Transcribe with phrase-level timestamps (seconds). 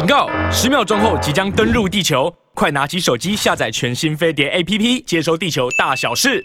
[0.00, 0.30] 警告！
[0.50, 6.42] 十秒钟后即将登陆地球，快拿起手机下载全新飞碟 APP，接收地球大小事。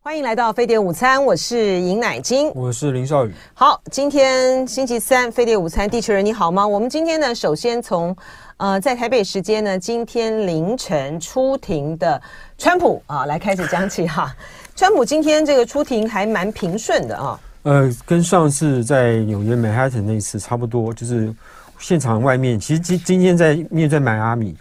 [0.00, 3.32] 欢迎来到飞碟午餐，我是尹乃菁，我是林少宇。
[3.54, 6.66] 好，今天星期三，飞碟午餐，地球人你好吗？
[6.66, 8.16] 我们今天呢，首先从
[8.56, 12.20] 呃，在台北时间呢，今天凌晨出庭的
[12.58, 14.34] 川普啊，来开始讲起哈。
[14.74, 17.38] 川普今天这个出庭还蛮平顺的啊。
[17.62, 21.32] 呃，跟上次在纽约曼哈顿那一次差不多，就是
[21.78, 24.56] 现场外面，其实今今天在面在迈阿密，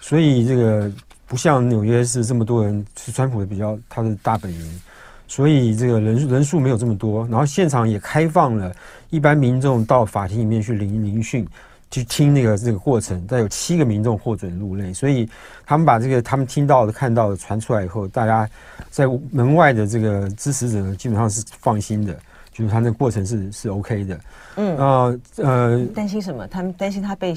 [0.00, 0.90] 所以这个
[1.26, 4.80] 不像纽约是这么多人，是川普的比较他的大本营，
[5.28, 8.74] 所以这个人人数没有这么多，然后现场也开放了
[9.10, 11.46] 一般民众到法庭里面去聆聆讯，
[11.90, 15.28] 去听那个这个过程，但有七个民众获准入内，所以
[15.66, 18.48] 他们把这个他们听到的、看到的传出来以后，大家
[18.90, 22.18] 在门外的这个支持者基本上是放心的。
[22.52, 24.20] 就是他那个过程是是 OK 的，
[24.56, 26.46] 嗯啊呃，担心什么？
[26.46, 27.34] 他们担心他被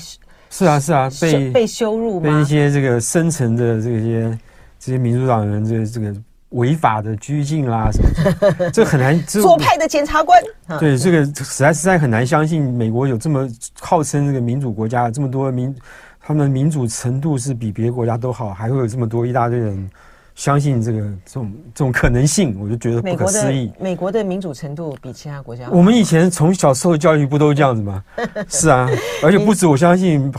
[0.49, 2.19] 是啊是啊被被羞辱？
[2.19, 4.39] 被一些这个深层的这些
[4.77, 6.13] 这些民主党人这个、这个
[6.49, 9.17] 违法的拘禁啦什么，这很难。
[9.23, 10.41] 左派的检察官，
[10.79, 13.49] 对这个实在实在很难相信，美国有这么
[13.79, 15.73] 号称这个民主国家，这么多民，
[16.19, 19.89] 他们的民主程度是比别的国家都好，还会有这么多一大堆人。
[20.35, 23.71] 相信这个这种这种可能性，我就觉得不可思议。
[23.79, 28.03] 美国的，民主程度比其他国家，我们以前从小受的教育不都是这样子吗？
[28.49, 28.89] 是啊，
[29.23, 30.31] 而且不止，我相信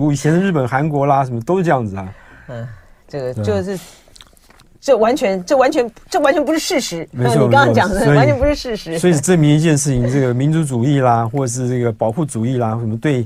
[0.00, 2.14] 我以前的日本、韩国啦，什么都是这样子啊。
[2.48, 2.68] 嗯，
[3.06, 3.78] 这个就是，
[4.80, 7.08] 这完全，这完全，这完全不是事实。
[7.12, 8.98] 没错，你刚刚讲的完全不是事实。
[8.98, 13.24] 所以证明一件事情，这个民族主义啦，或者是这个保护主义啦，什么对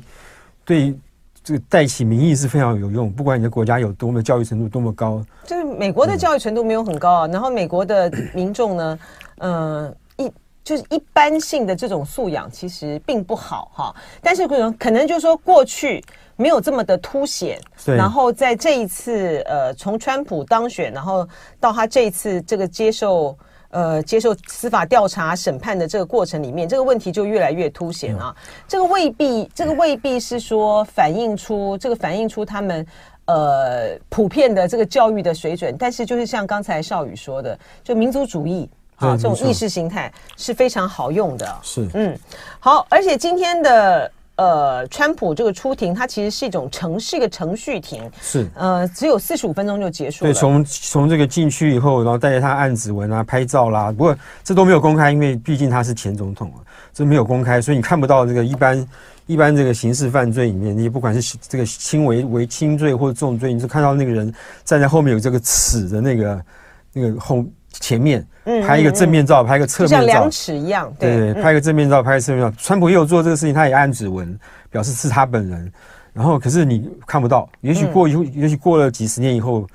[0.67, 0.95] 对。
[1.45, 7.27] 这个带起民意是非常有用，不管你的国家有多么教育程度多么高，就是美国的教育程度没有很高啊。
[7.29, 8.99] 然后美国的民众呢，
[9.39, 10.31] 嗯，一
[10.63, 13.95] 就是一般性的这种素养其实并不好哈。
[14.23, 16.05] 但是可能可能就是说过去
[16.37, 21.27] 没有这么的凸显，然后在这一次呃，从川普当选，然后
[21.59, 23.37] 到他这一次这个接受。
[23.71, 28.35] 呃，接受司法调查审判的这个过程里面，这个问题就越来越凸显啊。
[28.67, 32.87] 这个未必，这个未必是说反映出这个反映出他们
[33.27, 41.57] 呃普遍的这个教育的水准，但是就是像刚才少宇说的，就民族主义啊这种意识形态是非常好用的。
[41.63, 42.19] 是，嗯，
[42.59, 44.11] 好，而且今天的。
[44.39, 50.31] 呃，川普这个出庭，它其实是一种程，是一个程序庭，是呃，只有四十五分钟就结束了。
[50.31, 56.63] 对，从从这个进去以后，然后带着他按指纹啊、拍照啦，不过这都没有公开，因为毕竟他是前总统啊，
[56.95, 58.89] 这没有公开，所以你看不到这个一般
[59.27, 64.33] 一般这个刑事犯罪里面，你不管是这个轻微为轻罪或者重罪，你就看到那个人
[64.65, 66.45] 站在后面有这个尺的那个
[66.93, 67.45] 那个后。
[67.81, 68.27] 前面
[68.67, 70.93] 拍一个正面照，拍一个侧面照，像量尺一样。
[70.99, 72.53] 对拍一个正面照，拍个侧面照。
[72.59, 74.39] 川普也有做这个事情，他也按指纹，
[74.71, 75.73] 表示是他本人。
[76.13, 79.67] 然后，可是你看不到，也许过以后，也许过了几十年以后，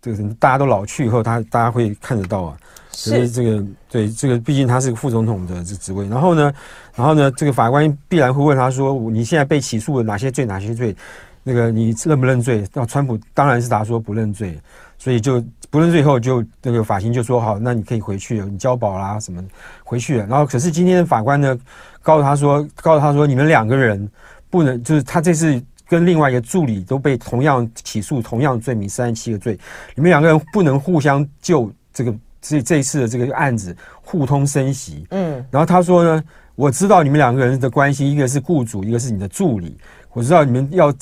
[0.00, 2.56] 这个大家都老去以后，他大家会看得到啊。
[2.90, 6.06] 所以这个对这个，毕竟他是个副总统的这职位。
[6.08, 6.52] 然后呢，
[6.94, 10.44] 然后呢，这个法官必然会问他说：“你现在被起诉了哪些罪？
[10.46, 10.94] 哪些罪？
[11.42, 14.58] 那个你认不认罪？”那川普当然是答说不认罪。
[14.96, 15.42] 所以就
[15.74, 19.42] 不论最后就那个法庭就说好，那你可以回去了，你交保啦什么
[19.82, 20.26] 回去了。
[20.28, 21.58] 然后可是今天的法官呢，
[22.00, 24.08] 告诉他说，告诉他说，你们两个人
[24.48, 29.58] 不能，就是他这次跟另外一个助理都被同样起诉同样罪名三十七个罪，
[29.96, 35.04] 你们两个人不能互相就这个这这一次的这个案子互通声息。
[35.10, 36.22] 嗯，然后他说呢，
[36.54, 39.76] 我知道你们两个人的关系，一个是雇主，一个是你的助理。
[40.14, 40.92] 我知道你们要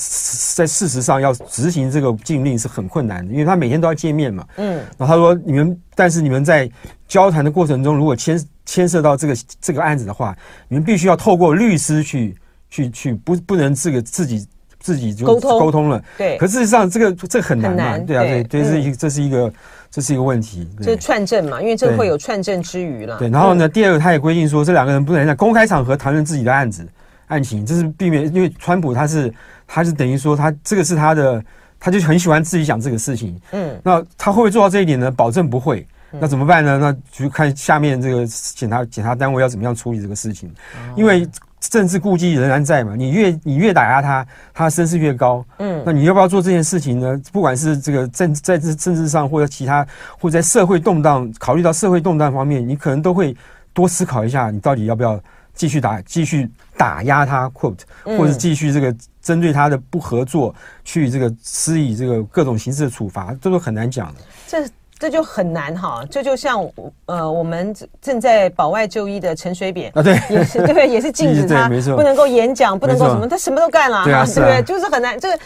[0.54, 4.44] 在事实上要执行这个禁令是很困难的，因为他每天都要见面嘛。
[4.56, 4.76] 嗯。
[4.96, 6.68] 然后他说：“你们，但是你们在
[7.06, 10.34] 交谈的过程中，如果牵牵涉到这个这个案子的话，
[10.66, 12.34] 你们必须要透过律师去
[12.70, 14.48] 去去，不不能这个自己
[14.80, 16.02] 自己就沟通沟通了。
[16.16, 16.38] 对。
[16.38, 17.98] 可事实上，这个这个很难嘛。
[17.98, 19.52] 对啊，对，这是一这是一个
[19.90, 20.66] 这是一个问题。
[20.78, 23.18] 这是串证嘛，因为这会有串证之余了。
[23.18, 23.28] 对。
[23.28, 26.88] 然后呢，第二个，他也规定说，这两个人不能在公开场合谈论自己的案子。
[27.32, 29.32] 案情，这是避免，因为川普他是
[29.66, 31.42] 他是等于说他这个是他的，
[31.80, 33.40] 他就很喜欢自己讲这个事情。
[33.52, 35.10] 嗯，那他会不会做到这一点呢？
[35.10, 35.86] 保证不会。
[36.20, 36.78] 那怎么办呢？
[36.78, 40.52] 那就看下面这个检察检察单位要怎么样处理这个事情。
[40.94, 41.26] 因为
[41.58, 45.42] 政治顾忌仍然在嘛，你越你越打压他，他声势越高。
[45.58, 47.18] 嗯，那你要不要做这件事情呢？
[47.32, 49.86] 不管是这个政在这政治上，或者其他，
[50.20, 53.34] 或者在社会动荡，考虑到社会动荡方面，你可能都会
[53.72, 55.18] 多思考一下，你到底要不要。
[55.54, 60.54] 继续打，继续打压他，quote，或者继续这个针对他的不合作，
[60.84, 64.20] 去这个施以这个各种形式的处罚，这都很难讲的。
[64.46, 64.68] 这
[65.02, 66.64] 这就很难哈，这就像
[67.06, 74.62] 呃，我们正在保外就医的陈水扁啊，对，也是对，也是禁止 他不能够演讲，不能够什么，他什么都干了，对不对？
[74.62, 75.18] 就是很难。
[75.18, 75.38] 这个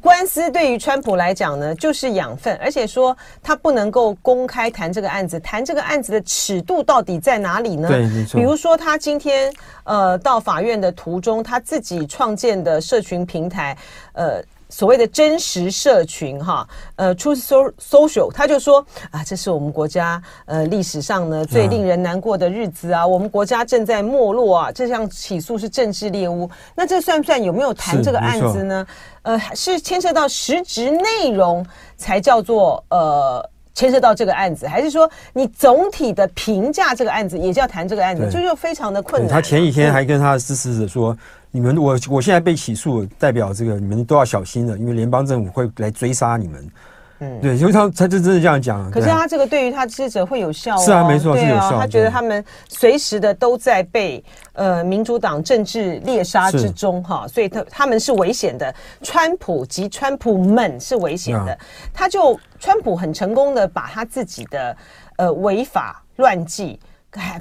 [0.00, 7.88] 官司对于川普来讲呢，就是养分，而且说他不能够公开谈这个案子，谈这个案子的尺度到底在哪里呢？
[7.88, 8.40] 对，没错。
[8.40, 13.76] 比如说他今天呃到法院的途中，他自己创建的社群平台，
[14.12, 14.40] 呃。
[14.68, 16.66] 所谓的真实社群，哈，
[16.96, 28.86] 呃，Truth Social，他就说啊，这是我们国家呃历史上呢最令人难过的日子啊，我们国家正在没落啊，这项起诉是政治猎巫，那这算不算有没有谈这个案子呢？
[29.22, 31.64] 呃，是牵涉到实质内容
[31.96, 39.30] 才叫做呃牵涉到这个案子，还是说你总体的评价这个案子也叫谈这个案子，就又非常的困难。
[39.30, 41.16] 他前几天还跟他的支持者说。
[41.50, 46.70] 你们，我我现在被起诉，代表这个你们都要小心了，因为联邦政府会来追杀你们。
[47.18, 48.90] 嗯，对，因为他他就真的这样讲。
[48.90, 51.78] 可是他这个对于他支持者会有效，是啊，没错，是有效。
[51.78, 54.22] 他觉得他们随时的都在被
[54.52, 61.58] 呃民主党政治猎杀之中哈，所以他他们是危险的，川普及川普们是危险的。
[61.90, 64.76] 他就川普很成功的把他自己的
[65.16, 66.78] 呃违法乱纪。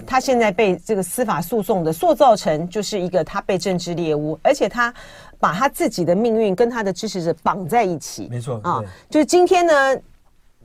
[0.07, 4.93] 他现在被这个司法诉讼的塑造成就是一个他被政治猎物，而且他
[5.39, 8.27] 把他自己的命运跟他的支持者绑在一起。
[8.31, 9.95] 没错啊，就是今天呢，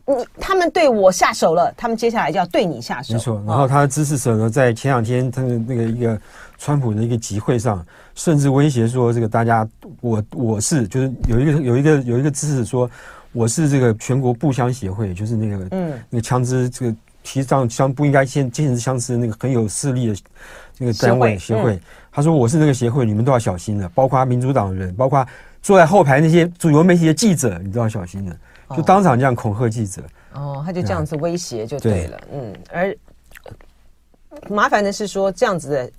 [0.06, 3.14] 你他们对我下手了，他们接下来就要对你下手。
[3.14, 6.20] 没错，然后他的支持者呢，在前两天他的那个一个
[6.56, 7.84] 川普的一个集会上，
[8.14, 9.68] 甚至威胁说，这个大家
[10.00, 12.88] 我我是就是有一个有一个有一个支持说，
[13.32, 16.96] 我是这个全国步枪协会，就是那个嗯那个枪支这个。
[17.22, 20.16] 其实上枪不应该先坚持枪支那个很有势力的
[20.78, 21.78] 那个单位协会，
[22.10, 25.26] 他说我是那个协会，你们都要小心了，包括民主党的人，包括
[25.60, 28.36] 坐在后排那些主流媒体的记者，你都要小心了，
[28.74, 30.02] 就当场这样恐吓记者。
[30.32, 32.54] 哦，他就这样子威胁就对了，嗯。
[32.72, 32.96] 而
[34.48, 35.90] 麻烦的是说，这样子的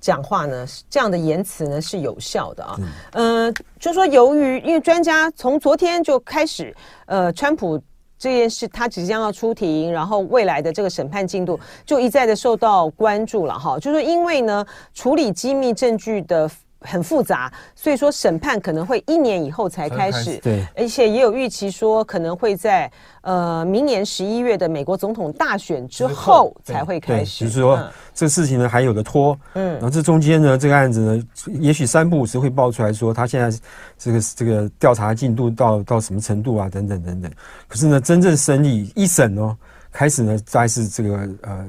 [0.00, 2.78] 讲话呢，这样的言辞呢是有效的啊。
[3.12, 6.74] 嗯，就说由于因为专家从昨天就开始，
[7.04, 7.80] 呃，川普。
[8.20, 13.76] 这件事他即将要出庭，然后未来的这个审判进度就一再的受到关注了哈。
[13.80, 14.64] 就是因为呢，
[14.94, 16.48] 处理机密证据的。
[16.80, 20.38] 很复杂，所以说审判可能会一年以后才开始。
[20.38, 22.90] 对，而且也有预期说可能会在
[23.20, 27.44] 呃明年十一月的美国总统大选之后才会开始。
[27.44, 31.22] 就是说、嗯、这个事情呢还有的拖，嗯，然后这中间呢这个案子呢，
[31.60, 33.58] 也许三不五时会爆出来说他现在
[33.98, 37.30] 这个这个调查进度到到什么程度啊等等等等。
[37.68, 39.56] 可是呢，真正审理一审哦
[39.92, 41.68] 开始呢，再是这个呃。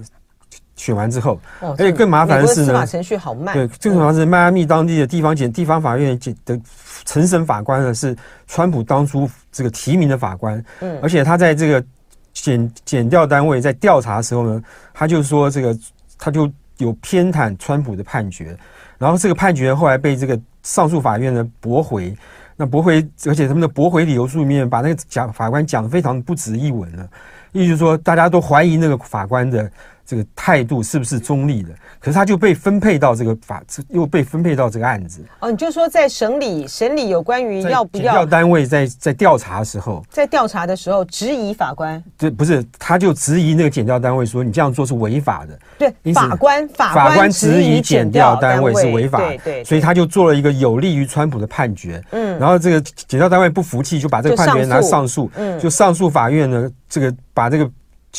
[0.81, 3.53] 选完之后，而且更麻烦的是呢，司法程序好慢。
[3.53, 6.59] 对，更主要是迈阿密当地的地方检、地方法院检的
[7.05, 8.17] 承审法官呢，是
[8.47, 10.57] 川普当初这个提名的法官。
[10.79, 11.83] 嗯，而且他在这个
[12.33, 15.77] 检检调单位在调查的时候呢，他就说这个
[16.17, 18.57] 他就有偏袒川普的判决，
[18.97, 22.17] 然后这个判决后来被这个上诉法院呢驳回。
[22.57, 27.07] 那驳回，而且他们的驳回理由书里面把那个讲法官讲的非常不值一文了，
[27.51, 29.71] 意思就是说大家都怀疑那个法官的。
[30.05, 31.69] 这个态度是不是中立的？
[31.99, 35.23] 可是他就被分配到这个法，又被分配到这个案子。
[35.39, 42.03] 哦，你就说在审理审理有关于要不要单位在在调查的时候，在调查的时候质疑法官。
[42.17, 45.59] 对，不是，他就质疑那个检调单位说你这样做是违法的。
[45.77, 52.03] 对，法官法法官质疑检调单位是违法，对对，所以他就做了一个有利于川普的判决。
[52.11, 55.29] 嗯，然后这个检调单位不服气，就把这个判决拿上诉。
[55.35, 57.69] 嗯，就上诉法院呢，这个把这个。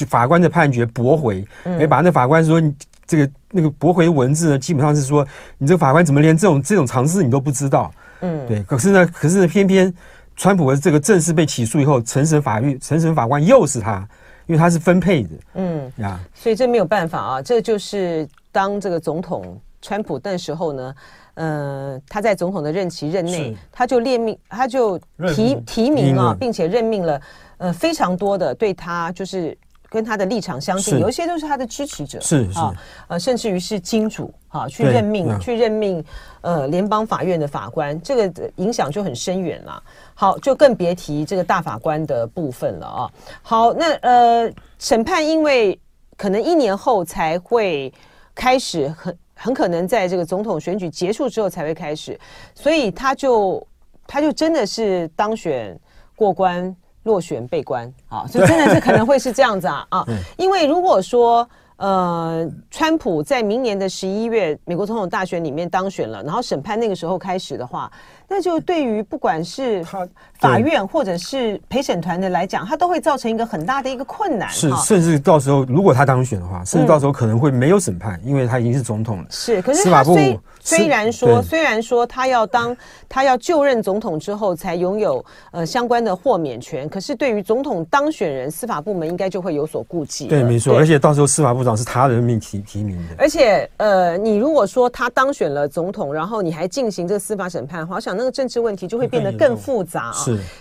[0.07, 2.75] 法官的判决驳回，哎，把那法官说，你
[3.07, 5.27] 这个那个驳回文字呢，基本上是说，
[5.59, 7.93] 你这个法官怎么连这种这种常识你都不知道？
[8.21, 8.63] 嗯，对。
[8.63, 9.93] 可是呢，可是呢，偏偏
[10.35, 14.09] 川普的这个正式被起诉以后，成审法律成审法官又是他，
[14.47, 15.31] 因为他是分配的。
[15.55, 20.95] 嗯呀，所以这没有办法啊，这就是当这个总统川普那时候呢，
[21.35, 24.99] 呃，他在总统的任期任内，他就列命，他就
[25.35, 27.21] 提提名啊，并且任命了
[27.59, 29.55] 呃非常多的对他就是。
[29.93, 32.75] 跟他的立场相近，有一些都是他的支持者，是是啊，
[33.09, 36.03] 呃，甚至于是金主啊，去任命去任命
[36.41, 39.83] 呃联邦法院的法官，这个影响就很深远了。
[40.15, 43.11] 好，就更别提这个大法官的部分了啊。
[43.43, 45.79] 好，那呃，审判因为
[46.17, 47.93] 可能一年后才会
[48.35, 52.19] 开始，很很可能在这个总统选举结束之后才会开始，
[52.55, 53.67] 所以他就
[54.07, 55.79] 他就真的是当选
[56.17, 56.75] 过关。
[57.05, 60.07] 落选被关啊，所以真的是可能会是这样子啊啊！
[60.37, 67.91] 因为如果说呃，川普在明年的十一月美国总统大选里面当选了，然后审判那个时候开始的话，
[68.29, 70.09] 那就对于不管是他
[70.43, 74.49] 法院或者是陪审团的来讲，他都会造成一个很大的一个困难。
[74.51, 79.25] 是，甚至到时候如果他当选的话，甚至到时候可能会没有审判，嗯、因为他已经是总统了。
[79.31, 82.77] 是，可是他虽虽然说，虽然说他要当
[83.09, 90.27] 他要就任总统之后才拥有呃相关的豁免权，可是对于总统当选人，司法部门应该就会有所顾忌。
[90.27, 90.77] 对，没错。
[90.77, 93.15] 而且到时候司法部长是他人命提提名的。
[93.19, 100.13] 而且呃，你如果说他当选了总统，然后你还进行这个司法审判的话，我想那个政治问题就会变得更复杂啊。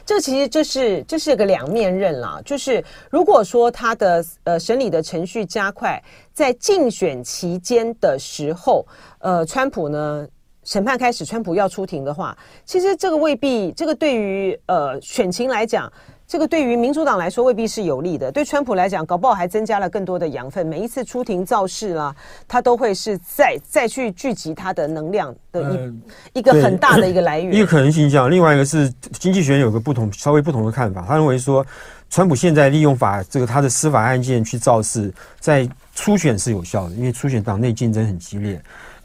[0.05, 2.41] 这其实这是这是个两面刃啦。
[2.45, 6.01] 就是如果说他的呃审理的程序加快，
[6.33, 8.85] 在竞选期间的时候，
[9.19, 10.27] 呃，川普呢
[10.63, 15.91] 审判开始，川普要出庭的话，其实这个未必，这个对于呃选情来讲。
[16.31, 20.65] 这个对于民主党来说未必是有利的，对川普来讲，搞不好还增加了更多的养分。
[20.65, 22.15] 每一次出庭造势啦，
[22.47, 25.93] 他都会是再再去聚集他的能量的一、呃、
[26.31, 27.51] 一个很大的一个来源。
[27.53, 31.65] 一个可能性这样，另外一个是经济学有个不同稍微不同的看法，他认为说，
[32.09, 38.61] 川普现在利用法这个他的司法案件去造势，在初选是有效的，因为初选党内竞争很激烈。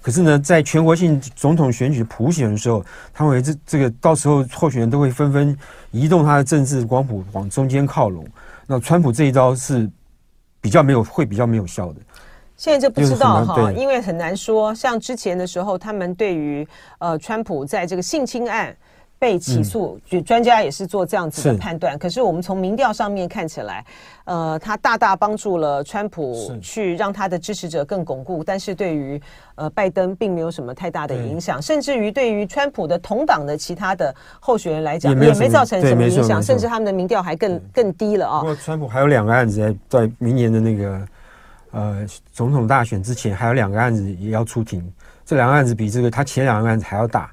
[0.07, 2.81] 可是呢，在全国性总统选举普选的时候，
[3.13, 5.59] 他认为这这个到时候候选人都会纷纷
[5.91, 8.25] 移动他的政治光谱往中间靠拢。
[8.69, 9.91] 那川普这一招是
[10.61, 12.01] 比较没有会比较没有效的。
[12.57, 14.73] 现在就不知道哈，因为很难说。
[14.73, 16.65] 像之前的时候，他们对于
[17.01, 18.77] 呃川普在这个性侵案。
[19.19, 21.99] 被起诉，就专家也是做这样子的判断。
[21.99, 23.85] 可是我们从民调上面看起来，
[24.25, 29.21] 呃，他大大帮助了川普去让他的支持者更巩固，但是对于
[29.55, 38.41] 呃拜登并没有什么太大的影响，甚至于对于川普的同党的其他的候选人来讲，也没造成什么影响，甚至他们的民调还更更低了啊。
[38.41, 39.57] 不过川普还有两个案子
[39.89, 41.09] 在在明年的那个
[41.71, 44.87] 呃总统大选之前，还有两个案子也要出庭，
[45.25, 47.31] 这两个案子比这个他前两个案子还要大。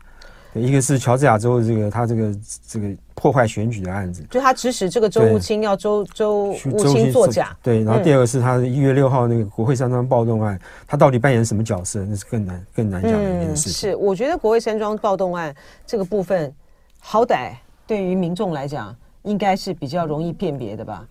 [0.55, 2.35] 一个是乔治亚州的这个他这个
[2.67, 6.55] 这个破坏选举的案子，就他指使这个周务卿要周周务
[6.93, 7.55] 卿作假。
[7.61, 12.05] 对，然后第二个是他一月六号那个国会山庄暴动案，他到底扮演什么角色？
[12.07, 13.71] 那是更难更难讲的一件事情。
[13.71, 15.55] 是，我觉得国会山庄暴动案
[15.85, 16.53] 这个部分，
[16.99, 17.51] 好歹
[17.87, 18.95] 对于民众来讲。
[19.23, 21.05] 应该是比较容易辨别的吧？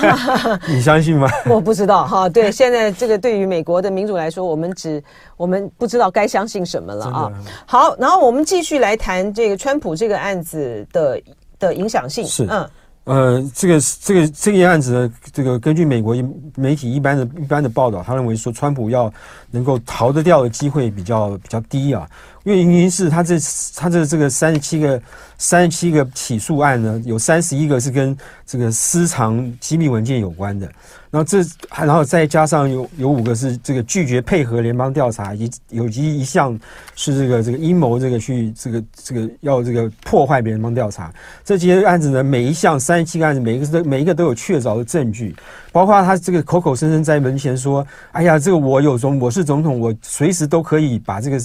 [0.68, 1.28] 你相信吗？
[1.48, 2.28] 我不知道哈。
[2.28, 5.02] 对，现在这个对于美国的民主来说，我们只
[5.36, 7.32] 我们不知道该相信什么了啊。
[7.66, 11.20] 好，然后我们继续来谈这个川普这个案子的
[11.58, 12.24] 的影响性。
[12.26, 12.70] 是，嗯，
[13.04, 16.14] 呃，这个这个这个案子呢，这个根据美国
[16.54, 19.10] 媒体一般的一般的报道，他认为说川普要
[19.50, 22.06] 能够逃得掉的机会比较比较低啊。
[22.44, 23.36] 原因是他这
[23.76, 25.00] 他这这个三十七个
[25.36, 28.16] 三十七个起诉案呢，有三十一个是跟
[28.46, 30.66] 这个私藏机密文件有关的，
[31.10, 36.58] 然后这然后再加上有有五个是这个拒绝配合联邦调查，以及有一一项
[36.94, 41.12] 是这个这个阴谋这个去这个这个要这个破坏联邦调查。
[41.44, 45.36] 这些案子呢，每一项三十七个案子，每一个都每一个都有确凿的证据，
[45.70, 51.38] 包括他这个口口声声在门前说：“哎呀，这个我有总我是总统，我随时都可以把这个。”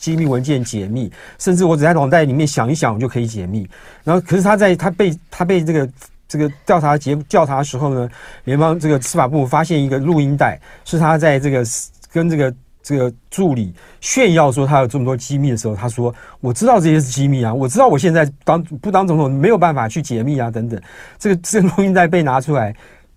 [0.00, 3.68] 机密文件解密，甚至我只在脑袋里面想一想，我就可以解密。
[4.04, 5.88] 然后，可是他在他被他被这个
[6.26, 8.08] 这个调查结调查的时候呢，
[8.44, 11.64] 联邦这个司法部发现一个录音带，是他在这个
[12.12, 20.80] 跟这个这个助理炫耀说他有这么多机密的时候，他说：“我知道这些是机密啊，我知道我现在当不当总统没有办法去解密啊，等等。”
[21.18, 22.74] 这个这个录音带被拿出来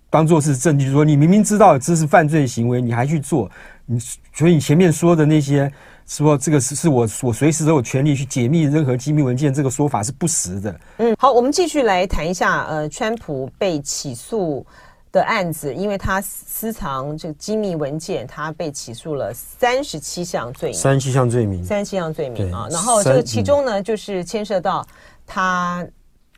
[0.10, 3.50] 当做是证据，说你明明知道这是犯罪行为，你还去做，
[3.86, 4.00] 你
[4.34, 5.72] 所以你前面说的那些。
[6.20, 10.80] 说这个是是我我随时都有权利去解密任何机密文件，这个说法是不实的。
[10.98, 14.66] 嗯，好，我们继续来谈一下，呃，川普被起诉
[15.10, 22.68] 的案子，因为他私藏这个机密文件，他被起诉了三十七项罪名，三十七项罪名，三十七项罪名啊。
[22.70, 24.86] 然后这个其中呢，就是牵涉到
[25.26, 25.88] 他，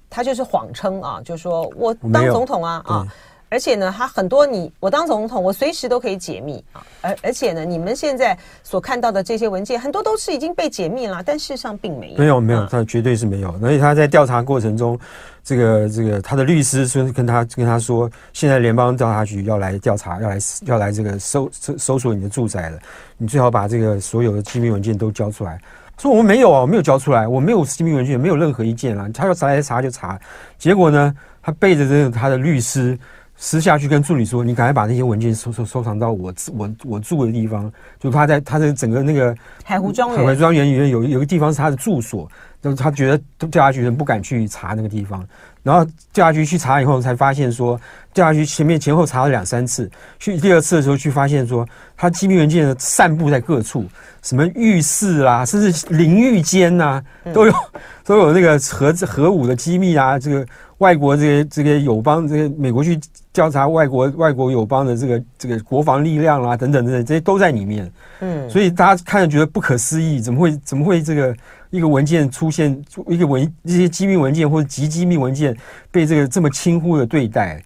[0.08, 3.08] 他就是谎称啊，就说我当总统啊啊。
[3.54, 6.82] 而且呢，他很多你我当总统，我随时都可以解密啊。
[7.02, 12.18] 而而且呢，你们现在所看到的这些文件，很多都是已经被解密了，但事实上并没有。
[12.18, 13.54] 没有没有，他绝对是没有。
[13.62, 15.00] 而且他在调查过程中，
[15.44, 22.80] 这个这个他的律师说跟他跟他说，现在联邦调查局要来调查，要来要来这个搜搜搜索你的住宅了，
[23.20, 25.60] 你最好把这个所有的机密文件都交出来。
[26.00, 29.08] 说我们没有啊，我没有交出来，我没有机密文件，没有任何一件啊。
[29.14, 30.20] 他要查来查就查，
[30.58, 32.98] 结果呢，他背着这个他的律师。
[33.46, 37.70] 私下去跟助理说：“你赶快把那些文件收收收藏到我我我住的地方。
[38.00, 39.36] 就他在他的整个那个
[39.66, 42.32] 海湖庄园，海湖庄园里面有有一个地方是他的住所。
[42.62, 43.18] 就是他觉得
[43.50, 45.28] 调查局人不敢去查那个地方，
[45.64, 47.80] 然后调查局去查以后，才发现说，
[48.14, 49.90] 调查局前面前后查了两三次，
[50.20, 51.66] 去第二次的时候去发现说，
[51.96, 53.86] 他机密文件散布在各处，
[54.22, 57.02] 什么浴室啦，甚至淋浴间呐，
[57.34, 57.54] 都有
[58.04, 60.46] 都有那个核核武的机密啊，这个
[60.80, 63.00] 外国这些这个友邦这个美国去
[63.32, 67.90] 调查外国外国友邦的这个这个国防力量啊等等等等，这些都在里面。
[68.20, 71.34] 嗯，所以大家看着觉得不可思议，怎么会怎么会这个？
[71.74, 75.53] 一个文件出现，一个文这些机密文件或者极机密文件
[75.92, 77.64] 被这个这么轻忽的对待，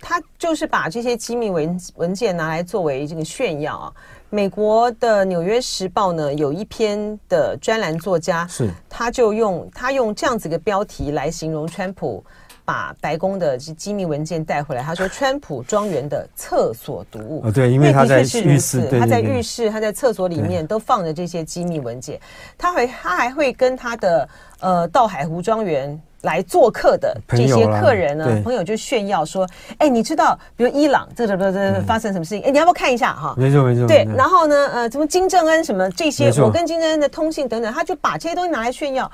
[0.00, 3.92] 他就是把这些机密文文件拿来作为这个炫耀啊。
[4.30, 12.24] 美国的《纽约时报》呢有一篇的专栏作家，是他就用他用这样子一个标题来形容川普。
[12.64, 17.42] 把白宫的机密文件带回来，他说川普庄园的厕所读物。
[17.44, 22.20] 哦，对，因为他在浴室，他在浴室，他在厕所里面都放着这些机密文件。
[22.56, 24.28] 他会，他还会跟他的
[24.60, 29.46] 呃到海湖庄园来做客的这些客人呢，朋友就炫耀说
[29.78, 32.42] ：“哎，你知道，比如伊朗这这这这发生什么事情？
[32.42, 33.86] 哎，你要不要看一下哈？”没错没错。
[33.86, 39.10] 对，然后呢，呃，什么金正恩什么这些，我跟金正恩的通信等等，他就把这些东西拿来炫耀，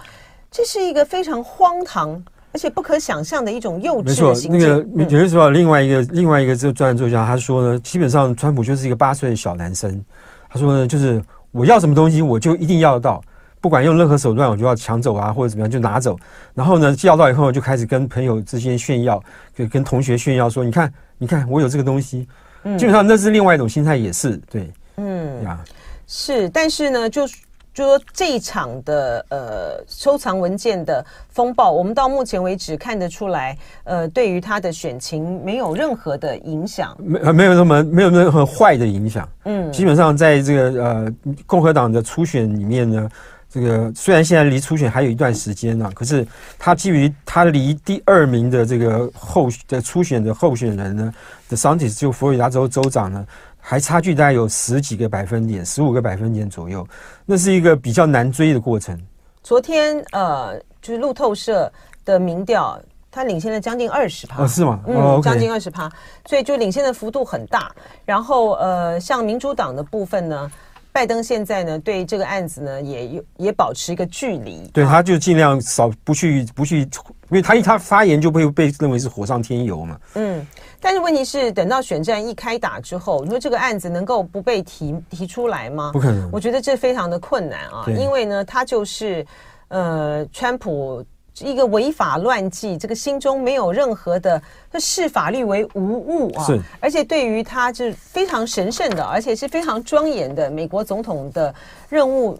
[0.50, 2.23] 这是一个非常荒唐。
[2.50, 4.53] 而且不可想象的一种幼稚的行径。
[4.53, 10.03] 没错，那个《纽约时报》另外一个、嗯、另外一个这个专栏作家他说呢，基本上川普就是一个八岁的小男生。
[10.49, 11.23] 他说呢，就是
[11.53, 13.23] 我要什么东西，我就一定要得到，
[13.61, 16.17] 不管用任何手段，我就要抢走啊，或者怎么样就拿走。
[16.55, 19.23] 然后呢，要到以后就开始跟朋友之间炫耀，
[19.57, 22.27] 跟跟同学炫耀说：“你看，你看，我有这个东西。
[22.65, 25.59] 嗯”基本上那是另外一种心态，也是对，嗯呀，
[26.07, 27.27] 是，但是呢，就。
[27.75, 39.29] 就说这一场的呃收藏文件的风暴，我们到目前为止看得出来，呃，对于他的选情没有任何的影响，没没有什么没有任何坏的影响。
[39.45, 41.15] 嗯，基本上在这个呃
[41.47, 43.09] 共和党的初选里面呢，
[43.50, 46.26] 这个虽然现在离初选还有一段时间呢、啊，可是
[46.59, 51.14] 他基于他离第二名的这个候的初选的候选人呢
[51.49, 53.26] ，DeSantis 就佛罗里达州州长呢。
[53.61, 56.87] 还差距大概有十几个百分点，十五个百分点左右，
[57.26, 58.99] 那是一个比较难追的过程。
[59.43, 61.71] 昨天呃，就是路透社
[62.02, 64.43] 的民调，他领先了将近二十趴。
[64.43, 64.81] 哦，是吗？
[64.87, 65.90] 嗯，哦 okay、将近二十趴，
[66.25, 67.71] 所以就领先的幅度很大。
[68.07, 70.50] 然后呃，像民主党的部分呢，
[70.99, 76.88] 拜登现在呢对这个案子呢也有也保持一个距离，对，他就尽量少不去不去，因
[77.31, 79.97] 为他一他发言就被被认为是火上添油嘛。
[80.14, 80.45] 嗯。
[80.81, 85.92] 但是问题是，等到选战一开打之后，你说这个案子能够不被提提出来吗？
[85.92, 86.29] 不可能。
[86.33, 89.25] 我觉得这非常的困难啊，因为呢，他就是
[89.68, 91.05] 呃，川普
[91.44, 96.44] 一个违法乱纪，这个心中没有任何的，他视法律为无物啊。
[96.44, 96.61] 是。
[96.81, 101.55] 而且对于他是非常神圣的，而且是非常庄严的美国总统的
[101.88, 102.38] 任务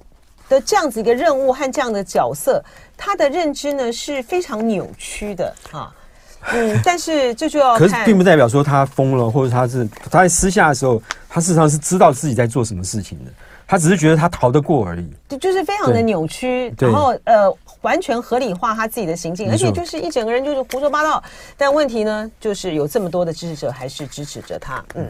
[0.49, 2.63] 的这样子一个任务和这样的角色，
[2.97, 5.95] 他的认知呢是非常扭曲的啊。
[6.53, 13.31] 嗯， 但是这就要可是并不代表说他疯了，或者他是他在私下的时候，他事实上是知道自己在做什么事情的，
[13.69, 15.07] 他只是觉得他逃得过而已。
[15.29, 21.23] 对，就是非常的扭曲，然后呃，完全合理化他自己的行径，而且就是一整个人就是胡说八道。
[21.57, 24.83] 但问题呢，就是有这么多的支持者还是支持着他。
[24.95, 25.07] 嗯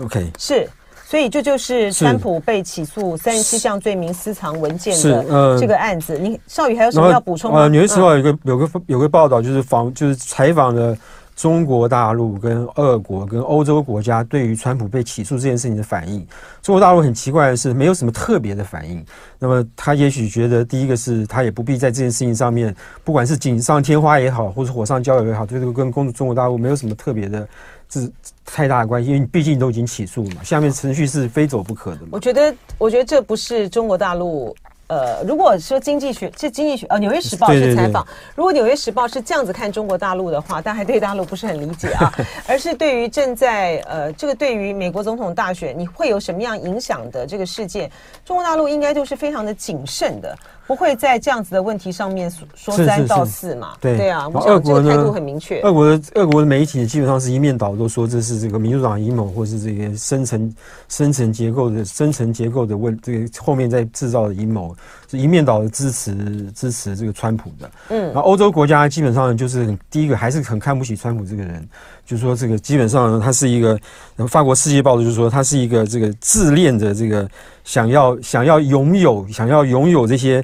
[0.00, 0.68] ，OK，是。
[1.04, 6.18] 所以这就是川普被起诉三十七项罪名私藏文件的这个案子。
[6.18, 7.60] 你少宇还有什么要补充吗？
[7.60, 10.94] 呃，纽约时报有个有个有个报道，就是访就是采访了
[11.38, 16.26] 中国大陆、跟俄国、跟欧洲国家对于川普被起诉这件事情的反应。
[16.60, 19.04] 中国大陆很奇怪的是，没有什么特别的反应。
[19.38, 22.74] 那么他也许觉得，第一个是他也不必在这件事情上面，
[23.04, 27.46] 不管是锦上添花也好，或是火上浇油也好，对这个跟公中国大陆没有什么特别的。
[27.90, 28.12] 是
[28.44, 32.08] 太大的关系，因为毕竟都已经起诉了嘛，下面程序是非走不可的嘛。
[32.10, 34.54] 我觉得，我觉得这不是中国大陆。
[34.88, 38.06] 呃，如果说经济学是经济学，呃，《纽约时报》是采访。
[38.34, 42.12] 如果《纽约时报》是这样子看中国大陆的话，但还对大陆不是很理解啊，
[42.48, 47.90] 而是对于正在呃这个对于美国总统大选你会有什么样影响的这个事件，
[48.24, 50.36] 中国大陆应该就是非常的谨慎的。
[50.66, 53.72] 不会在这样子的问题上面说三道四嘛？
[53.80, 55.62] 对对啊，我想这个态度很明确。
[55.62, 60.54] 俄国的俄国的媒体基本上是一面倒，都说这是这个民主党阴谋，或是这个深层
[60.90, 64.76] 深层结构的深层结构的问，这个后面在制造的阴谋，
[65.10, 66.14] 是一面倒的支持
[66.54, 67.70] 支持这个川普的。
[67.88, 71.66] 嗯，然后欧洲国家基本上就是第一个还是很看不起川普这个人。
[72.04, 73.72] 就是说，这个基本上，他是一个，
[74.16, 77.28] 然后法国《世界报》就是说，他是一个这个自恋的这个
[77.64, 80.42] 想要想要拥有想要拥有这些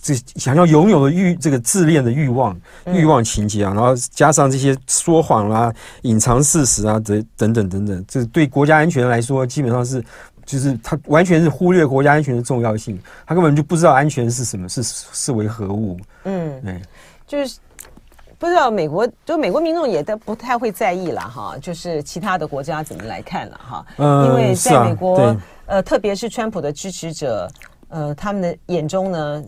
[0.00, 10.00] 这想要拥有的欲这个自恋的欲望欲望情节啊，然后加上这些说谎啦、隐藏事实啊，这等等等等，这对国家安全来说，基本上是
[10.44, 15.98] 就是他完全是忽略国家安全的重要性，他根本就不知道安全是什么，是视为何物。
[16.24, 16.80] 嗯，对，
[17.26, 17.58] 就是
[18.38, 23.86] 不知道美国，就美国民众也都不太会在意了哈，就是其他的国家怎么来看了哈。
[23.96, 27.50] 嗯，因为在美国，啊、呃，特别是川普的支持者，
[27.88, 29.44] 呃，他们的眼中呢。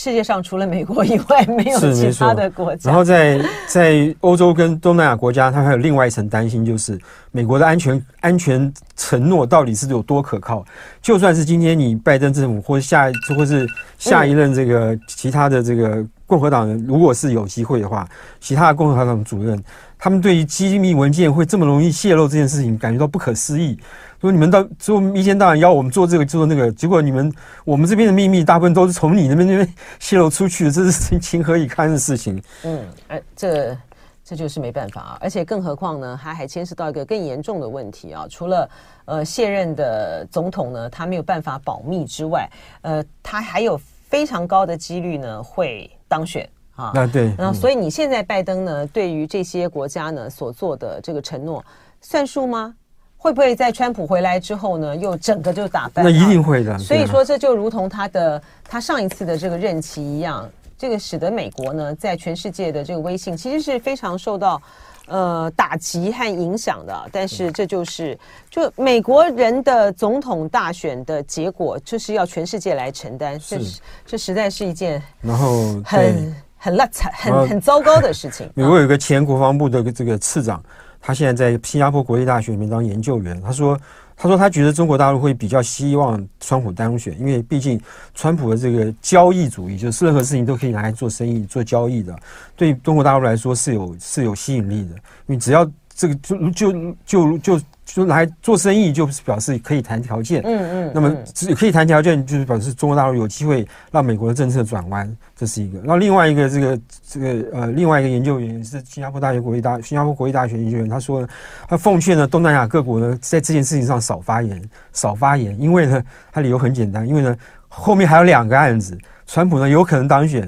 [0.00, 2.88] 世界上除了美国以外，没有其他的国家。
[2.88, 6.96] 然后在在欧洲跟东南亚国家，他还有另外一层担心，就是
[7.32, 10.64] 美国的安全安全承诺到底是有多可靠？
[11.02, 13.66] 就算是今天你拜登政府或者下或是
[13.98, 18.08] 下一任这个其他的这个共和党人，如果是有机会的话，
[18.38, 19.60] 其他的共和党主任，
[19.98, 23.78] 他们对于机密文件会这么容易泄露这件事情，感觉到不可思议。
[24.20, 27.32] 说你们到说一天到晚要我们做这个做那个，结果你们
[27.64, 32.42] 我们这边的秘密大部分都是从你那边那边泄露出去的，这是情何以堪的事情。
[32.64, 33.76] 嗯，哎，这
[34.24, 38.26] 这就是没办法啊，而且更何况呢，他还牵涉到一个更严重的问题啊。
[38.28, 38.68] 除了
[39.04, 42.48] 呃现任的总统呢，他没有办法保密之外，
[42.82, 46.48] 呃，他还有非常高的几率呢会当选
[46.78, 46.92] 啊。
[46.94, 51.62] 那对，然后所以你现在拜登呢，对于这些国家呢所做的这个承诺，
[52.00, 52.74] 算数吗？
[53.20, 56.04] 会不会在川普回来之后呢，又整个就打翻？
[56.04, 56.78] 那一定会的。
[56.78, 64.62] 所以说，这就如同他的他上一次的这个任期一样，这个使得美国呢，在全世界的这个威信其实是非常受到
[65.08, 66.94] 呃打击和影响的。
[67.10, 68.16] 但是这就是
[68.48, 73.36] 就美国人的总统大选的结果，就是要全世界来承担。
[73.40, 78.50] 这是这实在是一件然后很很烂惨、很很糟糕的事情。
[78.54, 80.62] 美国有一个前国防部的这个次长。
[81.00, 83.40] 他现在在新加坡国立大学里面当研究员。
[83.40, 83.78] 他说
[84.16, 87.80] ：“他说他觉得中国大陆会比较希望川普当选，因为毕竟
[88.16, 92.18] 川普的这个交易主义，就是任何事情都可以拿来做生意、做交易的，
[92.56, 94.96] 对中国大陆来说是有是有吸引力的。
[95.26, 95.64] 因为只要
[95.98, 100.42] 这个就就就就。”就来做生意，就是表示可以谈条件。
[100.44, 100.92] 嗯嗯。
[100.94, 105.78] 那么只可以谈条件，就是表示中国大陆有机会让美国的政策转弯，这是一个。
[105.78, 111.26] 然后另外一个，这个这个呃，另外一个研究员是新加坡大学国立大新加坡国立大学研究员，他说，
[111.66, 117.34] 他奉劝呢东南亚各国呢，在这件事情上少发言，少发言，因为呢，他理由很简单，因为呢，
[117.68, 120.46] 后面还有两个案子，川普呢有可能当选。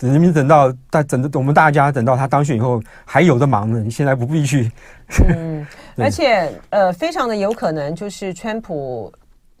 [0.00, 3.78] 人民等到大等的，我们大家等到他当选以后，还有的忙呢。
[3.80, 4.70] 你现在不必去。
[5.28, 9.12] 嗯，而且呃，非常的有可能就是川普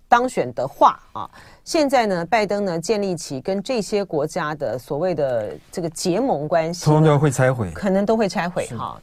[0.08, 1.30] 当选的话啊，
[1.64, 9.00] 现在呢，拜登呢建立起跟这些国家的所谓的这个结盟关系，通通都会拆毁，可能都会拆毁哈。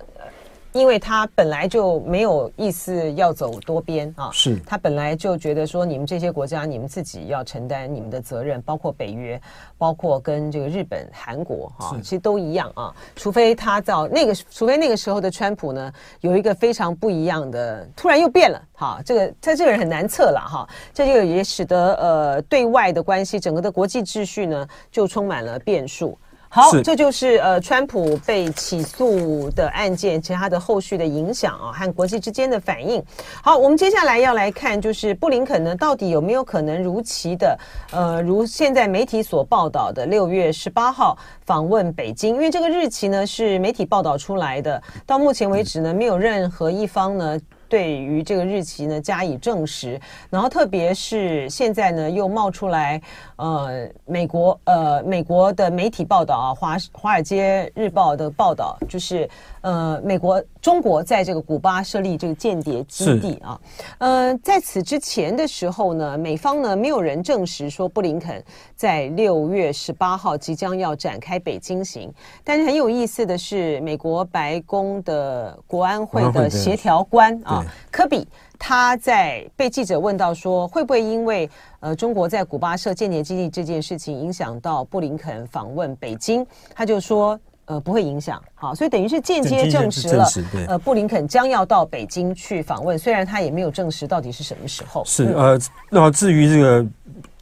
[0.73, 9.39] 因为他本来就没有意思要走多边啊，是他本来就觉得说，你们这些国家，你们自己要承担你们的责任，包括北约，
[9.77, 12.93] 包括跟这个日本、韩国哈，其实都一样啊。
[13.15, 18.99] 除非他到那个，除非那个时候的川普呢，有一个非常不一样的，突然又变了哈。
[19.05, 20.67] 这个他这个人很难测了哈。
[20.91, 26.17] 这就也使得呃对外的关系，整个的国际秩序呢，就充满了变数。
[26.55, 33.03] 好，这就是呃，川普被起诉的案件，其他的后续的影响啊，和国际之间的反应。
[33.41, 37.57] 好，我们接下来要来看，就是布林肯呢，到底有没有可能如期的，
[37.91, 42.35] 呃，如现在媒体所报道的，六月十八号访问北京？
[42.35, 47.39] 因为这个日期呢是媒体报道出来的，到目前为止呢，没有任何一方呢。
[47.69, 53.01] 对于这个日期呢加以证实，然后特别是现在呢又冒出来，
[53.43, 59.29] 呃，美国呃美国的媒体报道啊，华华尔街日报的报道就是。
[59.63, 63.57] 呃，美国、中国在这个古巴设立这个间谍基地啊。
[63.97, 68.43] 呃，在此之前的时候呢，美方呢没有人证实说布林肯
[68.75, 72.13] 在六月十八号即将要展开北京行。
[72.43, 78.27] 但是很有意思的是，美国白宫的国安会的协调官啊，科比，
[78.65, 81.49] 他在被记者问到说，会不会因为
[81.81, 87.37] 呃中国在古巴设间谍基地这件事情影响到布林肯访问北京，他就说。
[87.65, 90.27] 呃，不会影响，好，所以等于是间接证实了，
[90.67, 95.01] 呃，布林肯将要到北京去访问，虽然他也没有证实到底是什么时候。
[95.05, 95.57] 是呃，
[95.89, 96.85] 那至于这个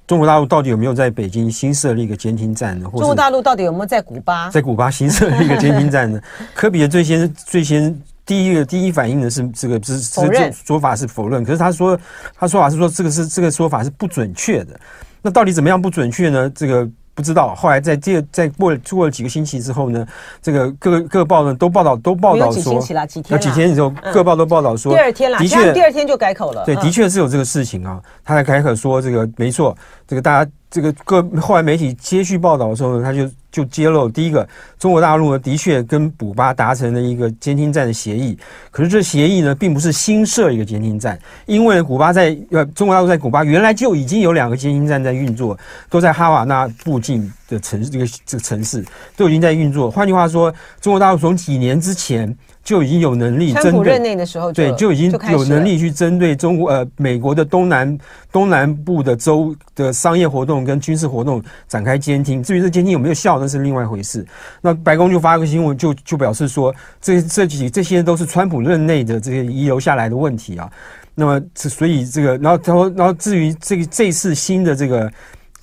[0.06, 2.88] 中国大陆到底有没有在北京新设立一个监听站呢？
[2.88, 4.48] 或中国大陆到底有没有在古巴？
[4.52, 6.22] 在古巴新设立一个监听站呢？
[6.54, 10.52] 科比的最先最先第一个第一反应呢是这个是否认。
[10.52, 12.00] 说法是否认，可是他说
[12.38, 14.80] 他说法是说这个是这个说法是不准确的，
[15.22, 16.50] 那到底怎么样不准确呢？
[16.56, 16.90] 这个。
[17.14, 20.08] 不知道，后来在第二在过了过了几个星期之后呢，
[20.42, 34.48] 这个各各报呢都报道都报道说，几星期了几天了，几天之后各报都报道说，第二天了，的确第二天就改口了，对，的确是有这个事情啊，他还改口说这个没错，这个大家这个各后来媒体接续报道的时候呢，他就就揭露，第一个，
[34.80, 38.38] 中国大陆呢的确跟古巴达成了一个监听站的协议，
[38.72, 45.58] 可是这协议呢并不是新设一个监听站，因为古巴在呃中国大陆在古巴原来就已经有两个监听站在运作，
[45.90, 48.84] 都在哈瓦那附近的城市这个这个城市
[49.18, 49.92] 都已经在运作。
[49.92, 52.36] 换句话说，中国大陆从几年之前。
[52.64, 57.98] 就已经有能力针对，川普任内的时候，对，就已经有能力去针对中国呃美国的东南
[58.32, 62.42] 东南部的州的商业活动跟军事活动展开监听。
[62.44, 64.26] 至于这监听有没有效，那是另外一回事。
[64.62, 70.72] 那白宫就发个新闻，就就表示说，这这几这些都是川普任内的这些遗留下来的问题啊。
[71.16, 75.12] 那么，所以这个，然后他说然后至于这个这次新的这个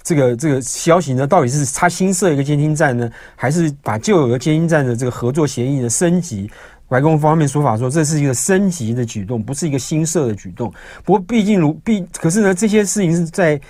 [0.03, 6.51] 这个这个消息呢，到底是他新设一个监听站呢，还是把旧有的监听站的这个合作协议的升级？
[6.89, 10.73] 白宫方面说法说，这是一个升级的举动，不是一个新设的举动。
[11.05, 13.61] 不过毕竟如毕，可是呢，这些事情是在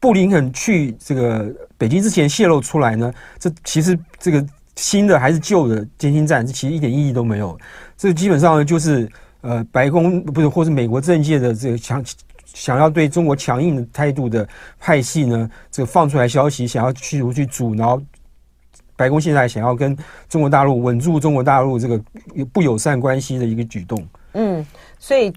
[0.00, 3.12] 布林肯去这个北京之前泄露出来呢。
[3.38, 4.44] 这其实这个
[4.76, 7.58] 新的还是旧的监听站，这其实一点意义都没有。
[7.96, 9.06] 这基本上呢，就是
[9.42, 12.02] 呃，白宫不是或是美国政界的这个强
[12.44, 14.48] 想要对中国强硬的态度的
[14.78, 18.00] 派系呢，这个放出来消息，想要去去阻挠。
[18.96, 19.96] 白宫现在想要跟
[20.28, 22.00] 中国大陆稳住中国大陆这个
[22.52, 24.64] 不友善关系的一个举动，嗯，
[24.98, 25.32] 所以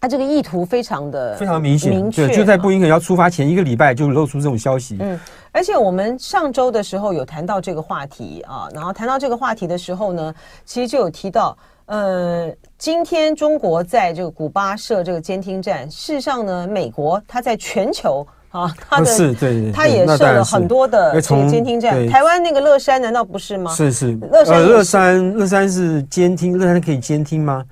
[0.00, 5.18] 他这个意图非常的非常明显，明确，对，就在布林肯要出发前一个礼拜就露出这种消息，嗯，
[5.50, 18.24] 而且我们上周的时候有谈到这个话题啊，然后谈到这个话题的时候呢，其实就有提到，呃，今天中国在这个古巴设这个监听站，事实上呢，美国它在全球。
[18.50, 22.08] 啊，他的是对，他也设了很多的这个监听站。
[22.08, 23.74] 台湾那个乐山难道不是吗？
[23.74, 27.64] 是是，乐山乐山乐山是监听，乐山可以监听吗？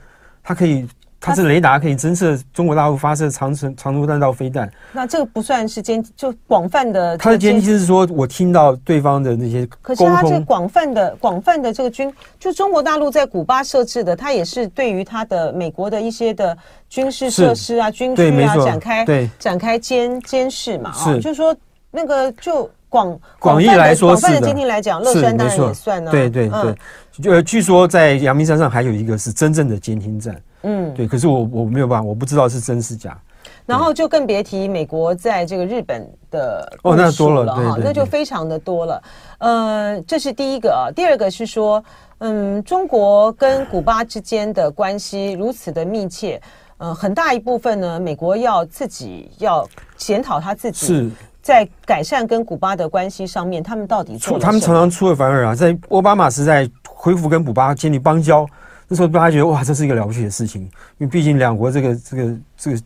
[0.43, 0.89] 它可以。
[1.21, 7.19] 它是雷达可以侦测中国大陆发射长程长途弹道飞弹，那这个不算是监，就广泛的。
[7.19, 9.67] 它的监听是说，我听到对方的那些。
[9.83, 16.57] 可是它这个广泛的、广泛的这个军，就中国大陆在古巴设置的，它也是对于它的美国的一些的
[16.89, 21.55] 军事设施啊、军区啊展开对展开监监视嘛啊，就是说
[21.91, 26.13] 那个就广广义来说，广泛的监听来讲，乐山当然也算呢。
[26.13, 30.41] 对对对，呃据说在阳明山上还有一个是真正的监听站。
[30.63, 33.17] 嗯，对，可是我我没有办法，我不知道是真是假。
[33.65, 39.03] 然后就更别提美国在这个日本的哦，那多了哈，那就非常的多了。
[39.39, 41.83] 呃，这是第一个啊，第二个是说，
[42.19, 46.41] 嗯，中国跟古巴之间的关系如此的密切，
[46.79, 49.69] 呃，很大一部分呢，美国要自己要
[49.99, 51.11] 检讨他自己是
[51.43, 54.47] 在改善跟古巴的关系上面，他们到底做了什么？
[54.47, 58.47] 他们常常出尔反尔啊，在奥巴马时代恢复跟古巴建立邦交。
[58.89, 62.79] 那时候大家觉得哇，这是一个了不起的事情，因为毕竟两国这个这个这个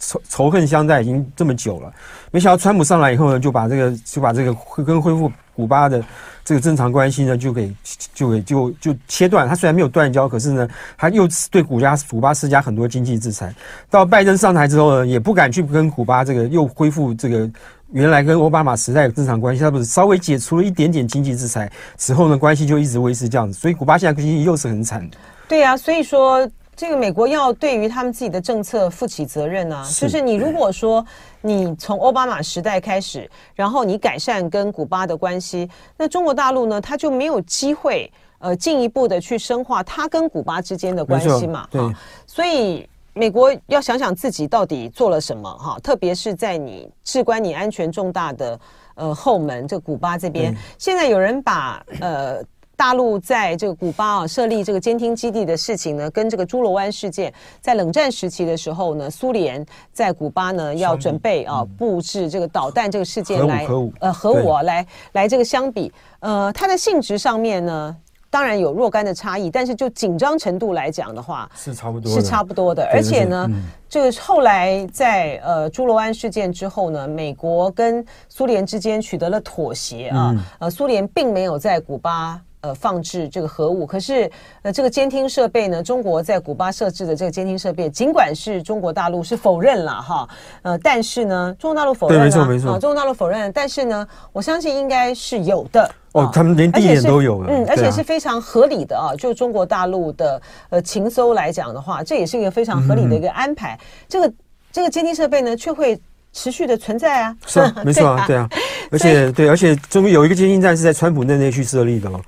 [0.00, 1.92] 仇仇恨相待已经这么久了。
[2.32, 4.52] 没想到川普上来以后呢，就把这个就把这个
[4.84, 6.04] 跟恢复古巴的
[6.44, 7.72] 这个正常关系呢，就给
[8.12, 9.48] 就给就就切断。
[9.48, 13.54] 他虽然没有断交，可是呢，他又对古加古巴施加很多经济制裁。
[13.88, 17.48] 到拜登上台之后呢，也不敢去跟古巴这个又恢复这个。
[17.92, 25.16] 原来跟奥巴马时代的正常关系，他不是稍微解除了一点点经济制裁，此后呢，关系就一直维持这样子，所以古巴现在经济又是很惨的。
[25.48, 26.46] 对啊，所以说
[26.76, 31.04] 这个美国要对于他们自己的政策负起责任啊，是就是你如果说
[31.40, 41.80] 你从奥巴马时代开始，然后你改善跟古巴的关系，那中国大陆呢，他就没有机会呃进一步的去深化他跟古巴之间的关系嘛，对，
[42.26, 42.86] 所以。
[43.18, 48.58] 美国要想想自己到底做了什么哈，特别是在你事关你安全重大的
[48.94, 52.40] 呃后门，这个古巴这边，现在有人把呃
[52.76, 63.66] 大陆在这个古巴啊设立这个监听基地的事情呢，跟这个猪罗湾事件在冷战时期的时候呢，苏联在古巴呢要准备啊布置这个导弹这个事件来
[63.98, 67.96] 呃核武啊来来这个相比，呃它的性质上面呢。
[68.30, 72.84] 当然有若干的差异，但是就紧张程度来讲的话，是差不多，是差不多的。
[72.92, 73.48] 而且呢，
[73.88, 82.40] 这个后来在呃朱罗安事件之后呢，美国跟苏联之间取得了妥协啊，呃，苏联并没有在古巴。
[82.60, 84.30] 呃，放置这个核武，可是
[84.62, 90.28] 呃，这个监听设备呢，中国在古巴设置的这个监听设备，尽管是中国大陆是否认了哈，
[90.62, 95.88] 呃，但是呢，中国大陆否认了，没错没错，啊，中国大陆否认，但是呢，我相信应该是有的。
[96.12, 99.14] 哦，他们连地点都有了，嗯，而且是非常合理的啊。
[99.16, 100.40] 就中国大陆的
[100.70, 103.78] 呃情搜来讲的话，这也是一个非常合理的一个安排。
[104.08, 104.32] 这个
[104.72, 106.00] 这个监听设备呢，却会
[106.32, 108.48] 持续的存在啊，是啊，没错啊， 对啊，
[108.90, 112.18] 而且对，而且终于有一个监听站是在川普任内去设立的哦。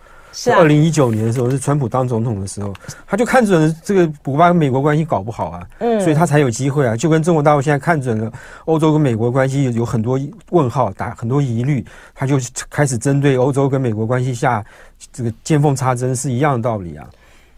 [0.47, 2.73] 二零一九年的时候是川普当总统的时候，
[3.07, 8.33] 他就看准了这个古巴跟美国关系搞不好啊，嗯，所以他才有机会啊，就跟中国大陆现在看准了
[8.65, 10.19] 欧洲跟美国关系有有很多
[10.51, 12.39] 问号，打很多疑虑，他就
[12.71, 14.65] 开始针对欧洲跟美国关系下
[15.13, 17.07] 这个见缝插针是一样的道理啊。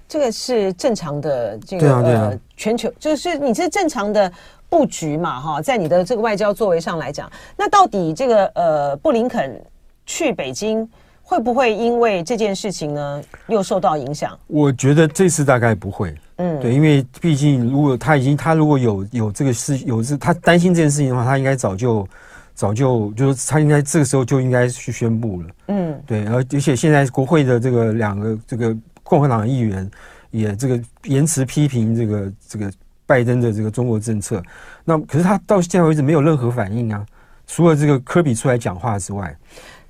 [0.08, 4.32] 这个是正常的这个呃全球，就是你是正常的
[4.68, 9.62] 布局嘛哈，在你的这个外交作为上来讲，那到底这个呃布林肯
[10.04, 10.88] 去北京？
[11.32, 14.38] 会不会因为这件事情呢，又受到影响？
[14.48, 16.14] 我觉得这次大概不会。
[16.36, 22.06] 嗯，对，因为毕竟如果他已经他如果有有这个事有这他担心这件事情的话，他应该早就
[22.54, 25.48] 早就就是他应该这个时候就应该去宣布了。
[25.68, 29.90] 嗯，对，而而且现在国会的这个两个这个共和党的议员
[30.32, 32.70] 也这个延迟批评这个这个
[33.06, 34.42] 拜登的这个中国政策，
[34.84, 37.06] 那可是他到现在为止没有任何反应啊，
[37.46, 39.34] 除了这个科比出来讲话之外。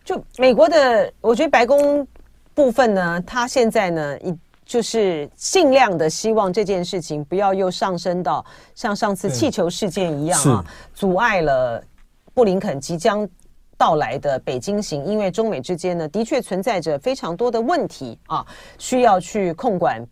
[0.04, 2.06] 就美国的，我觉得白宫
[2.54, 4.34] 部分呢，他现在呢，一
[4.64, 11.82] 就是尽量的希望这件事情不要又上升到像上次气球事件一样啊，阻碍了
[12.34, 13.28] 布林肯即将
[13.76, 18.44] 到来的北京行，因为中美之间呢，的确存在着非常多的问题啊，
[18.78, 20.04] 需要去控管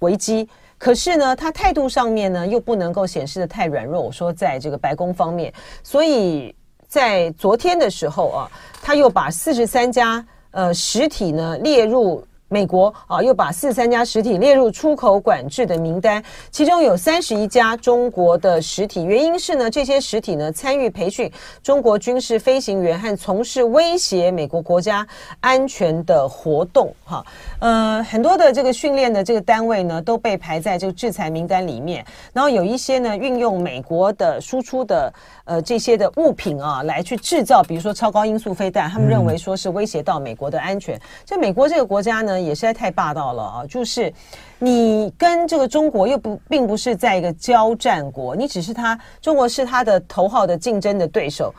[0.00, 0.48] 危机。
[0.78, 4.00] 可是呢，他态度上面呢，又不能够显示的太软弱。
[4.00, 5.52] 我说在这个白宫方面，
[5.82, 6.54] 所以。
[6.92, 8.50] 在昨天的时候啊，
[8.82, 12.22] 他又把四十三家呃实体呢列入。
[12.52, 19.04] 美国啊，又把四十三家实体列入出口管制的名单，其中有三十一家中国的实体。
[19.04, 25.06] 原因是呢，这些实体呢参与培训中国军事飞行员和从事威胁美国国家
[25.40, 26.94] 安全的活动。
[27.06, 27.24] 哈，
[27.58, 32.04] 呃，很多的这个训练的这个单位呢都被排在这个制裁名单里面。
[32.34, 35.10] 然后有一些呢运用美国的输出的
[35.46, 41.00] 呃这些的物品啊来去制造，比如说超高音速飞弹，他们认为说是威胁到美国的安全。
[41.24, 42.41] 这美国这个国家呢。
[42.44, 43.66] 也实在太霸道了啊！
[43.68, 44.12] 就是
[44.58, 51.54] 你跟这个中国又不并不是在一个交战国，你只是他中国是他的头号的竞争的对手。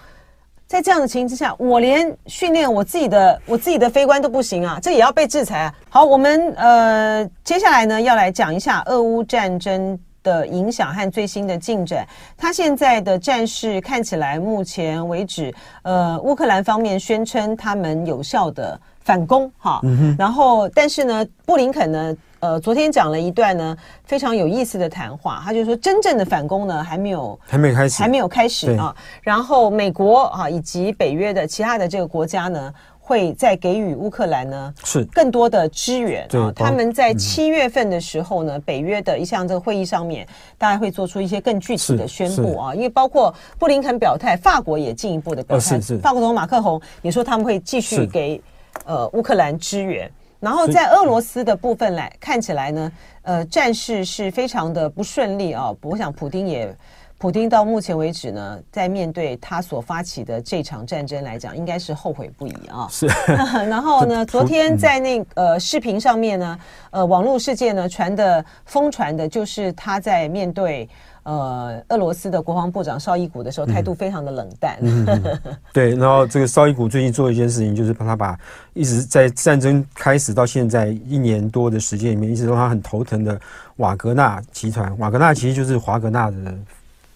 [0.65, 5.75] 在这样的情形之下，我连训练我自己的我自己的飞官都不行啊，这也要被制裁啊！
[5.89, 12.07] 好，我们呃接下来呢要来讲一下俄乌战争的影响和最新的进展。
[12.35, 18.79] 他现在的战事看起来，目前为止，呃，乌克兰方面宣称他们有效的。
[19.03, 19.81] 反攻哈，
[20.17, 28.95] 然后但是呢，布林肯呢，呃，昨天讲了一段呢非常有意思的谈话，他就说真正的反攻呢还没有还没开始，还没有开始啊。
[29.21, 35.03] 然后美国啊以及北约的其他的这个国家呢，会再给予乌克兰呢是。
[35.05, 36.49] 更多的支援啊。
[36.55, 40.25] 他们在七月份的时候呢，北约的一项这个会议上面，
[40.57, 42.73] 大概会做出一些更具体的宣布啊。
[42.73, 48.41] 因为包括布林肯表态，法国也进一步的表态，法国总统马克宏也说他们会继续给。
[48.85, 50.09] 呃，乌克兰支援，
[50.39, 55.73] 然后在俄罗斯的部分来看起来呢，呃，战事是非常的不顺利啊。
[55.81, 56.75] 我想，普丁也，
[57.17, 62.87] 普丁到目前为止呢，在面对他所发起的这场战争来讲，应该是后悔不已啊。
[62.89, 63.07] 是。
[63.69, 66.59] 然后呢，昨天在那呃视频上面呢，
[66.91, 70.89] 呃，网络世界呢传的疯传的就是他在面对。
[71.23, 74.77] 呃，俄罗斯的国防部长绍伊古的时候，态度非常的冷淡。
[74.81, 75.39] 嗯嗯、
[75.71, 78.37] 对，然后这个绍伊古最近做一件事情，就是帮他把
[78.73, 83.39] 一直在战争开始到现在一年多的时间里面，一直让他很头疼的
[83.77, 84.93] 瓦格纳集团。
[84.99, 86.53] 瓦格纳其实就是华格纳的，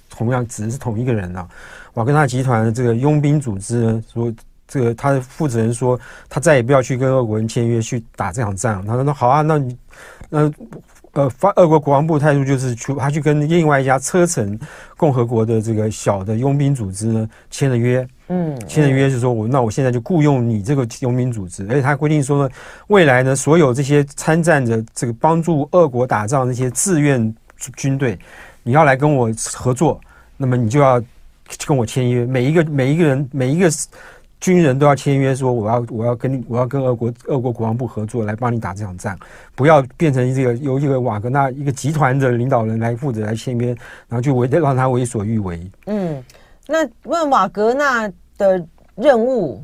[0.10, 1.46] 同样指的是同一个人啊。
[1.96, 4.34] 瓦格纳集团的这个佣兵组织呢，说
[4.70, 8.86] 这个他的负责人说，他再也不要去跟俄国人签约去打这场仗。
[8.86, 9.78] 他说：“那好啊，那你
[10.30, 10.50] 那。”
[11.18, 14.58] 呃，发俄国国防部态度就是去，他去跟另外一家车臣
[14.96, 22.54] 共和国的这个小的佣兵组织呢签了约，嗯，签了约是说我那我现在就雇佣你这个佣兵组织，而且他规定说呢，
[22.90, 27.36] 未来呢所有这些参战的这个帮助俄国打仗的那些志愿
[27.76, 28.16] 军队，
[28.62, 30.00] 你要来跟我合作，
[30.38, 31.02] 那么你就要
[31.66, 33.68] 跟我签约，每一个每一个人每一个。
[34.40, 39.18] 军人都要签约，说我要我要跟我要跟俄国俄国国防部合作，来帮你打这场仗，
[39.56, 43.70] 不要变成这个由一个瓦格纳一个集团的领导人来负责来签约，
[44.08, 45.60] 然后就为让他为所欲为。
[45.88, 46.24] 嗯，
[46.68, 49.64] 那问瓦格纳的任务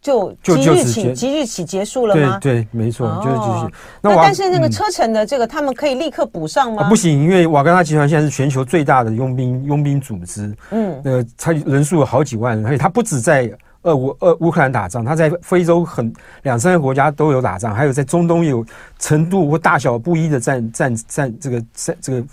[0.00, 2.40] 就即日起即日起结束了吗？
[2.40, 3.74] 对对，没错，哦、就是就是。
[4.02, 6.82] 那但是那个车臣的这个，嗯、他们可以立刻补上吗？
[6.82, 10.52] 啊、不行，因为瓦格纳集团现在是全球最大的佣兵佣兵组织。
[10.72, 13.48] 嗯，那个他人数有好几万人，而且他不止在。
[13.88, 18.64] 俄乌俄乌克兰打仗，他在非洲很两三个国家都有打仗，还有在中东有
[18.98, 22.24] 程度或大小不一的战战战这个战这个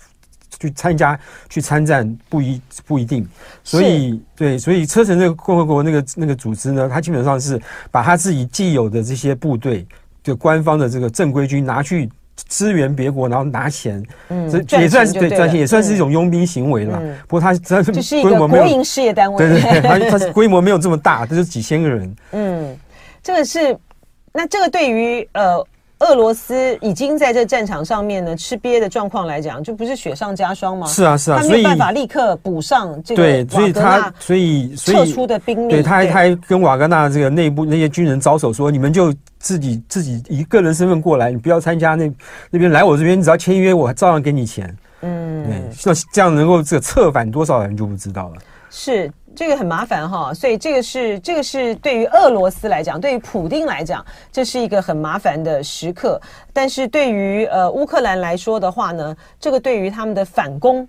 [0.60, 1.18] 去参加
[1.50, 3.28] 去参战不一不一定，
[3.64, 9.86] 所以对，所以车臣这个共和国那个那个组织呢，他基本上是把他自己既有的这些部队
[10.24, 12.10] 就官方的这个正规军拿去
[12.48, 17.00] 支援别国，然后拿钱，嗯，这也算是对赚钱，也算是一种佣兵行为了。
[17.02, 22.16] 嗯、不过他这是就是一个国营事业单位，对对对， 他他是规模没有这么大，这就几千个人。
[22.32, 22.78] 嗯，
[23.24, 23.78] 这个是
[24.34, 25.66] 那这个对于呃。
[26.00, 30.86] 俄罗斯已经在这战场上面呢吃瘪的状况来讲，就不是雪上加霜吗？
[30.88, 42.12] 是啊，是啊，他没有办法立刻补上这个对，所以他所以撤出的兵力，对，他还他还跟瓦格纳这个内部那些军人招手说：“你们就自己自己以个人身份过来，你不要参加那
[42.52, 48.42] 那边来我这边，你只要签约，我照样给你钱。”嗯，对，那这样能够这个策反多少人就不知道了。
[48.70, 49.10] 是。
[49.36, 56.20] 这个很麻烦哈，所以这个是这个是对于俄罗斯来讲，对于普丁来讲，这是一个很麻烦的时刻。
[56.54, 60.88] 但是对于呃乌克兰来说的话呢，这个对于他们的反攻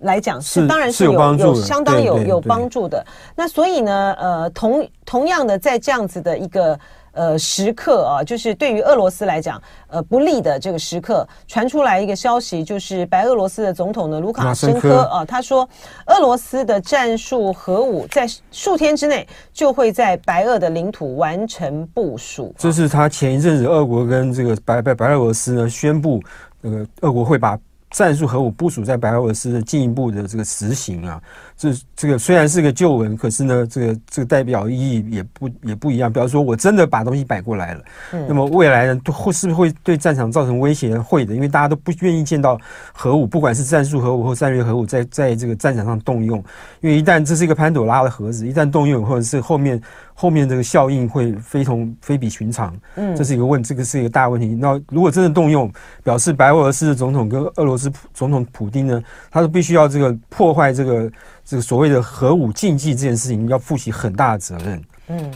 [0.00, 3.02] 来讲是，是当然是有有，有相当有有帮助的。
[3.36, 6.78] 那所以呢，呃，同同样的在这样子的一个。
[7.14, 15.68] 呃，时刻啊，就是对于俄罗斯来讲，呃，不利的这个时刻，传出来一个消息，就是白俄罗斯的总统呢，卢卡申科啊，他说，
[16.06, 22.54] 俄罗斯的战术核武在数天之内就会在白俄的领土完成部署。
[22.58, 26.20] 这是他前一阵子，俄国跟这个白白白俄罗斯呢宣布，
[26.60, 27.58] 那个俄国会把
[27.94, 31.22] 战术核武部署在白俄罗斯的进一步的这个实行啊。
[31.56, 36.12] 这这个虽然是个旧闻，可是呢，这个这个代表意义也不也不一样。
[36.12, 40.98] 比方说，我真的把东西摆过来了，嗯、那么未来呢，会是不是会对战场造成威胁？
[40.98, 42.58] 会的，因为大家都不愿意见到
[42.92, 46.42] 核武，不管是战术核武或战略核武，在在这个战场上动用。
[46.80, 49.80] 因为一旦这是一个潘朵拉的盒子，一旦动用，或者是后面
[50.12, 52.76] 后面这个效应会非同非比寻常。
[52.96, 54.48] 嗯，这是一个问，这个是一个大问题。
[54.48, 55.72] 那如果真的动用，
[56.02, 61.10] 表示白俄罗斯的总统跟俄罗斯总统普丁呢，他是必须要这个破坏这个。
[61.46, 64.82] 这个所谓的核武禁忌这件事情要负起很大的责任。
[65.08, 65.30] 嗯，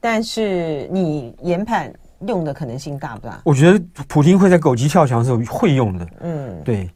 [0.00, 1.94] 但是你研判
[2.26, 3.40] 用的可能性大不大？
[3.44, 6.08] 我觉得普京会在狗急跳墙的时候会用的。
[6.22, 6.90] 嗯，对，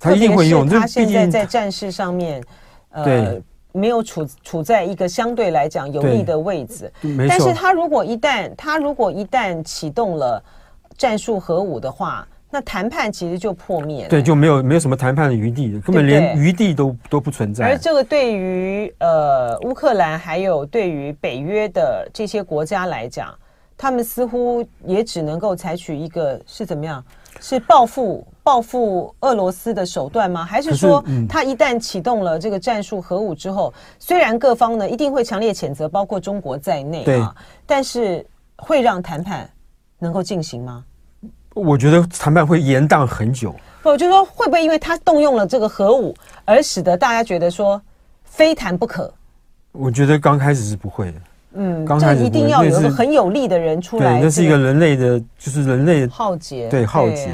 [0.00, 0.66] 他一定会用。
[0.66, 2.42] 他现在在战事上面，
[2.88, 3.38] 呃，
[3.72, 6.90] 没有处处在一个相对来讲有利的位置。
[7.28, 10.42] 但是他如果一旦他如果一旦启动了
[10.96, 12.26] 战术核武的话。
[12.54, 17.66] 那谈判其实就破灭了，对，就没有没有什么谈判的余地，根本连余地都都不存在。
[17.66, 23.34] 而这个对于呃乌克兰还有对于北约的这些国家来讲，
[23.76, 27.04] 他们似乎也只能够采取一个是怎么样？
[27.40, 30.44] 是报复报复俄罗斯的手段吗？
[30.44, 37.34] 还是说他一旦启动了这个战术核武之后，虽然各方呢一定会强烈谴责，包括中国在内啊，
[37.66, 38.24] 但是
[38.58, 39.50] 会让谈判
[39.98, 40.84] 能够进行吗？
[41.54, 43.54] 我觉得谈判会延宕很久。
[43.82, 47.80] 我就说会不会因为他动用了这个核武，而使得大家觉得说
[48.24, 49.12] 非谈不可？
[49.72, 51.18] 我觉得刚开始是不会的。
[51.52, 54.14] 嗯，刚开始一定要有一个很有力的人出来。
[54.14, 56.68] 对，那是一个人类的，就是人类浩劫。
[56.68, 57.30] 对，浩劫。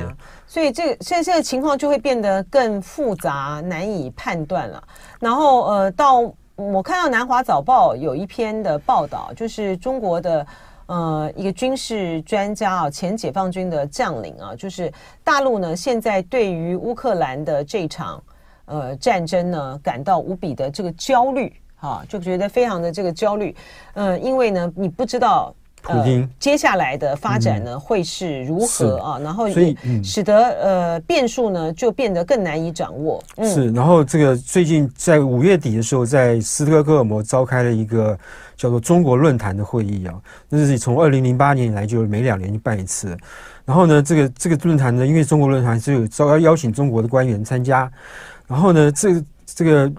[0.46, 4.82] 所以这个现在这个情况就会变得更复杂，难以判断了。
[5.20, 6.20] 然后呃，到
[6.56, 10.46] 我看到南华早报有一篇的报道，就是中国的。
[10.90, 18.20] 呃，一个军事专家啊，前解放军的将领啊，就是大陆呢，现在对于乌克兰的这场
[18.64, 23.54] 呃战争呢，感到无比的这个焦虑啊，就觉得非常的这个焦虑。
[23.94, 33.22] 嗯、呃，因为呢，你不知道普京、呃、接下来的发展呢、嗯、会是如何啊，然后所以使得、嗯、呃变数呢就变得更难以掌握。
[33.36, 38.18] 嗯、是，然后这个最近在五月底的时候，在斯德哥尔摩召开了一个。
[38.60, 40.12] 叫做中国论坛的会议啊，
[40.50, 43.16] 那是从二零零八年以来就每两年就办一次。
[43.64, 47.90] 然后呢，这个这个论坛呢，因为中国论坛是有招邀请中国的官员参加。
[48.46, 49.90] 然后呢，这这个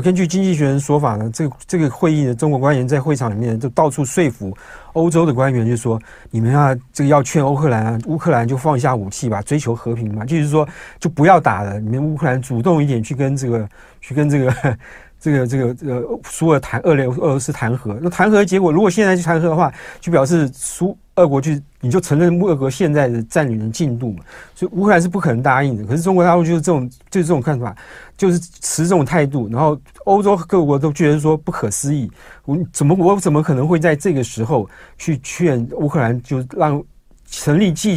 [0.00, 4.52] 根据经济学人说法呢，这个这个会议的中国官员在会场里面就到处说服
[4.94, 5.96] 欧洲的官员，就说
[6.28, 13.68] 你们啊，这个要劝乌克兰啊，乌克兰就放下武器吧，追求和平嘛，就是说就不要打了，你们乌克兰主动一点去跟这个
[14.00, 14.76] 去跟这个。
[15.22, 25.84] 这个这个呃，苏俄谈俄联俄罗斯谈和，那谈和结果，如果现在去谈和的话，就表示苏俄国去你就承认俄国现在的占领的进度嘛，所以乌克兰是不可能答应的。
[25.84, 27.72] 可是中国大陆就是这种就是这种看法，
[28.16, 32.10] 就是持这种态度，然后欧洲各国都觉得说不可思议，
[32.44, 34.68] 我怎么我怎么可能会在这个时候
[34.98, 36.82] 去劝乌克兰就让
[37.30, 37.96] 成立继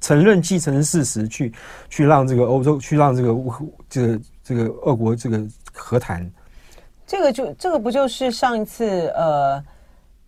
[0.00, 1.52] 承认继承事实，去
[1.88, 3.52] 去让这个欧洲去让这个乌
[3.88, 5.40] 这个这个俄国这个
[5.72, 6.28] 和谈。
[7.06, 9.62] 这个就这个不就是上一次呃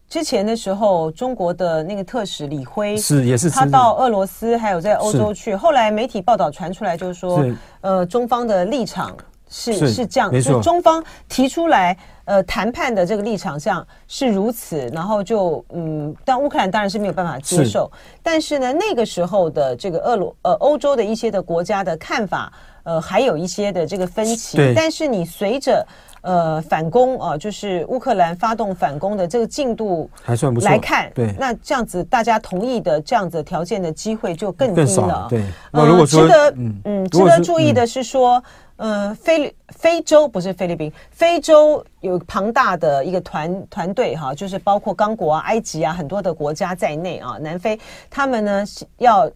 [0.09, 7.45] 之前的时候，中国的那个特使李辉是也是他到俄罗斯还有在欧洲去，后来媒体报道传出来就是说，
[7.83, 9.15] 呃中方的立场
[9.51, 22.53] 是是是这样，就中方提出来，呃，谈判的这个立场上是如此，然后就嗯，但乌克兰当然是没有办法接受，是但是呢，那个时候的这个俄罗呃欧洲的一些的国家的看法，
[22.83, 25.87] 呃，还有一些的这个分歧，但是你随着
[26.23, 35.43] 呃反攻啊、呃，就是乌克兰发动反攻的这个进度还算不错来看，对，那这样子大家同意的这样子条件的机会就更低了，对，
[35.73, 38.37] 那，如果说值得嗯嗯值得注意的是说。
[38.39, 38.43] 嗯
[38.79, 47.77] 呃，菲非洲不是菲律宾，非洲有庞大的一个团团队哈，就是包括刚果啊、埃及啊很多的国家在内啊，南非
[48.09, 48.65] 他们呢
[48.99, 49.29] 要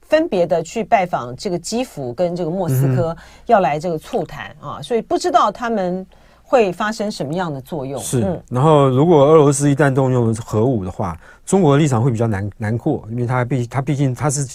[0.00, 3.16] 分别的去拜访这个基辅跟这个莫斯科，嗯、
[3.46, 6.04] 要来这个促谈啊，所以不知道他们
[6.48, 8.00] 会发生什么样的作用。
[8.00, 14.46] 是，嗯、然后如果俄罗斯一旦动用核武的话，中国的立场会比较难难过，因为他毕他毕竟他是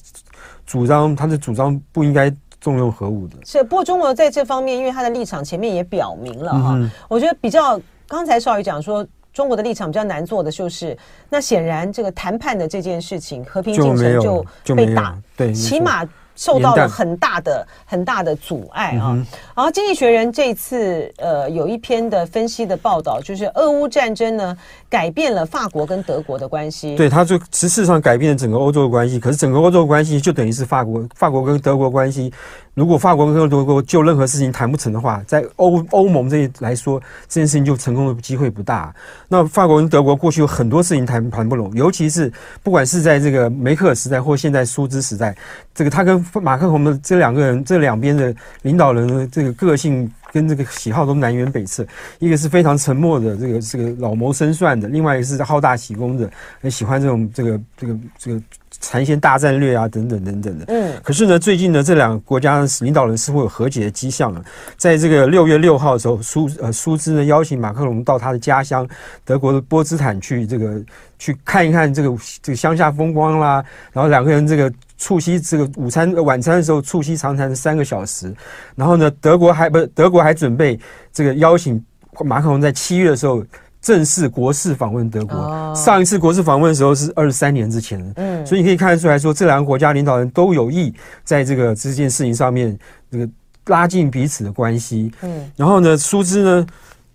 [0.66, 2.34] 主张他是主张不应该。
[2.64, 7.78] 重用核武的是，不过中国在这方面，因为他的立场前面也表明了哈，嗯、我觉得比较
[8.08, 10.98] 刚才少宇讲说中国的立场比较难做的就是，
[11.30, 16.08] 那显然这个谈判的这件事情和平进程就被打，对，起码。
[16.36, 19.12] 受到了很大的很大的阻碍啊！
[19.12, 19.26] 嗯、
[19.56, 24.58] 然后《经济学人》这次呃有一篇的分析的报道，就是俄乌战争呢
[24.90, 26.96] 改变了法国跟德国的关系。
[26.96, 29.20] 对，它就实质上改变了整个欧洲的关系。
[29.20, 32.34] 可是整个欧洲的关系就等于是法国法国跟德国关系。
[32.74, 38.94] 如果法国跟德国就任何事情谈不成的话，在欧欧盟这里来说，这件事情就成功的机会不大。
[39.28, 42.32] 那法国跟德国过去有很多事情谈谈不拢，尤其是
[42.64, 45.36] 不管是在这个梅克尔时代或现在苏兹时代，
[45.76, 51.86] 这个他跟马克龙的这两个人，这两边的领导人的这个个性跟这个喜好都南辕北辙。
[52.18, 56.28] 一个是非常沉默的，这个这个老谋深算的；另外一个是好大喜功的，
[56.60, 58.42] 很喜欢这种这个这个这个
[58.84, 60.66] 缠线大战略啊，等等等等的。
[60.68, 60.94] 嗯。
[61.02, 64.44] 可是呢，最近呢，这两个国家领导人似乎有和解的迹象了。
[64.78, 68.88] 在这个六月六号的时候，苏呃苏兹呢邀请马克龙到他的家乡
[69.24, 70.82] 德国的波茨坦去这个
[71.18, 73.64] 去看一看这个这个乡下风光啦，
[73.94, 74.72] 然后两个人这个。
[74.96, 78.34] 促膝这个午餐晚餐的时候，促膝长谈三个小时。
[78.74, 80.80] 然后呢，德国还不是德国还准备
[81.12, 81.84] 这个邀请
[82.24, 83.44] 马克龙在七月的时候
[83.84, 85.38] 正式国事访问德国。
[85.38, 88.02] 哦、上一次国事访问的时候是二十三年之前。
[88.16, 90.92] 嗯，所以你可以看得出来说，这两个国家领导人都有意
[91.24, 92.76] 在这个这件事情上面
[93.12, 93.30] 这个
[93.66, 95.12] 拉近彼此的关系。
[95.22, 96.68] 嗯，然后呢，苏兹呢，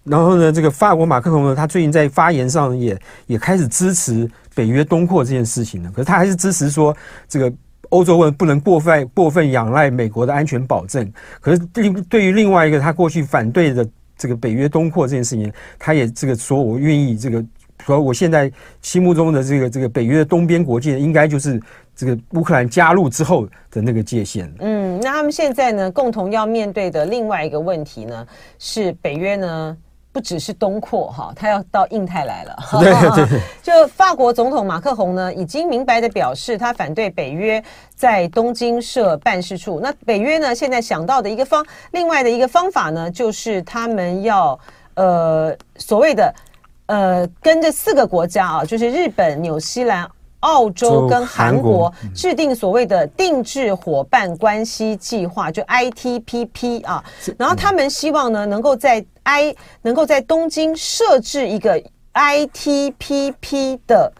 [0.04, 2.96] 然后呢，这个法国马克龙呢，他最近在发言上也
[3.26, 5.90] 也开始支持北约东扩这件事情了。
[5.90, 6.94] 可是他还是支持说
[7.28, 7.52] 这个。
[7.90, 11.10] 欧洲问不能过分过分仰赖美国的安全保证，
[11.40, 13.82] 可是对对于另外一个他过去反对的
[14.18, 17.42] 这个北约东扩这件事情，他也这个说我愿意这个
[17.86, 18.52] 说我现在
[18.82, 21.58] 心目中的这个这个北约的东边国界应该就是
[21.94, 24.52] 这个乌克兰加入之后的那个界限。
[24.58, 28.26] 嗯，那他们现在呢，共同要面对的另外一个问题呢，
[28.58, 29.76] 是北约呢。
[30.18, 32.56] 不只是东扩哈，他要到印太来了。
[32.82, 32.92] 对
[33.24, 37.62] 对，就法国总统马克宏呢，已经明白的表示，他反对北约
[37.94, 39.78] 在东京设办事处。
[39.80, 44.58] 那北约呢，现在想到的一个方，另外的一个方法呢，就是他们要
[44.94, 46.34] 呃所谓的
[46.86, 50.04] 呃跟这四个国家啊，就是日本、纽西兰。
[50.40, 57.02] 澳洲跟韩国制定所谓的定制伙伴关系计划，就 ITPP 啊，
[57.36, 61.82] 然后他们希望呢，能够在 I 能够在东京设置一个
[62.14, 64.12] ITPP 的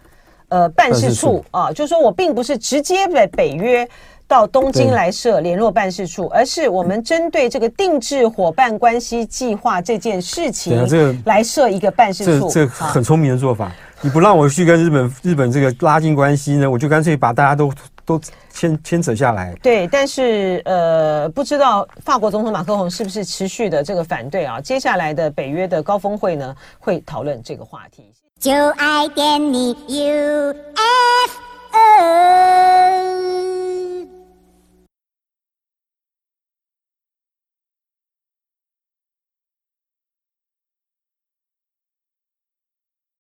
[0.49, 3.87] 呃办事处啊，就是说我并不是直接在北约
[4.27, 13.71] 到东京来设联络办事处，而是我们针对这个定制伙伴关系计划这件事情来设一个办事处，这很聪明的做法。
[14.01, 17.73] 你不让我去跟日本日本这个拉近关系呢，我就干脆把大家都
[18.05, 19.53] 都牵牵扯下来。
[19.61, 24.61] 对，但是呃，不知道法国总统马克龙是不是持续的这个反对啊？
[24.61, 28.11] 接下来的北约的高峰会呢，会讨论这个话题。
[28.39, 30.59] 就爱点你 UFO。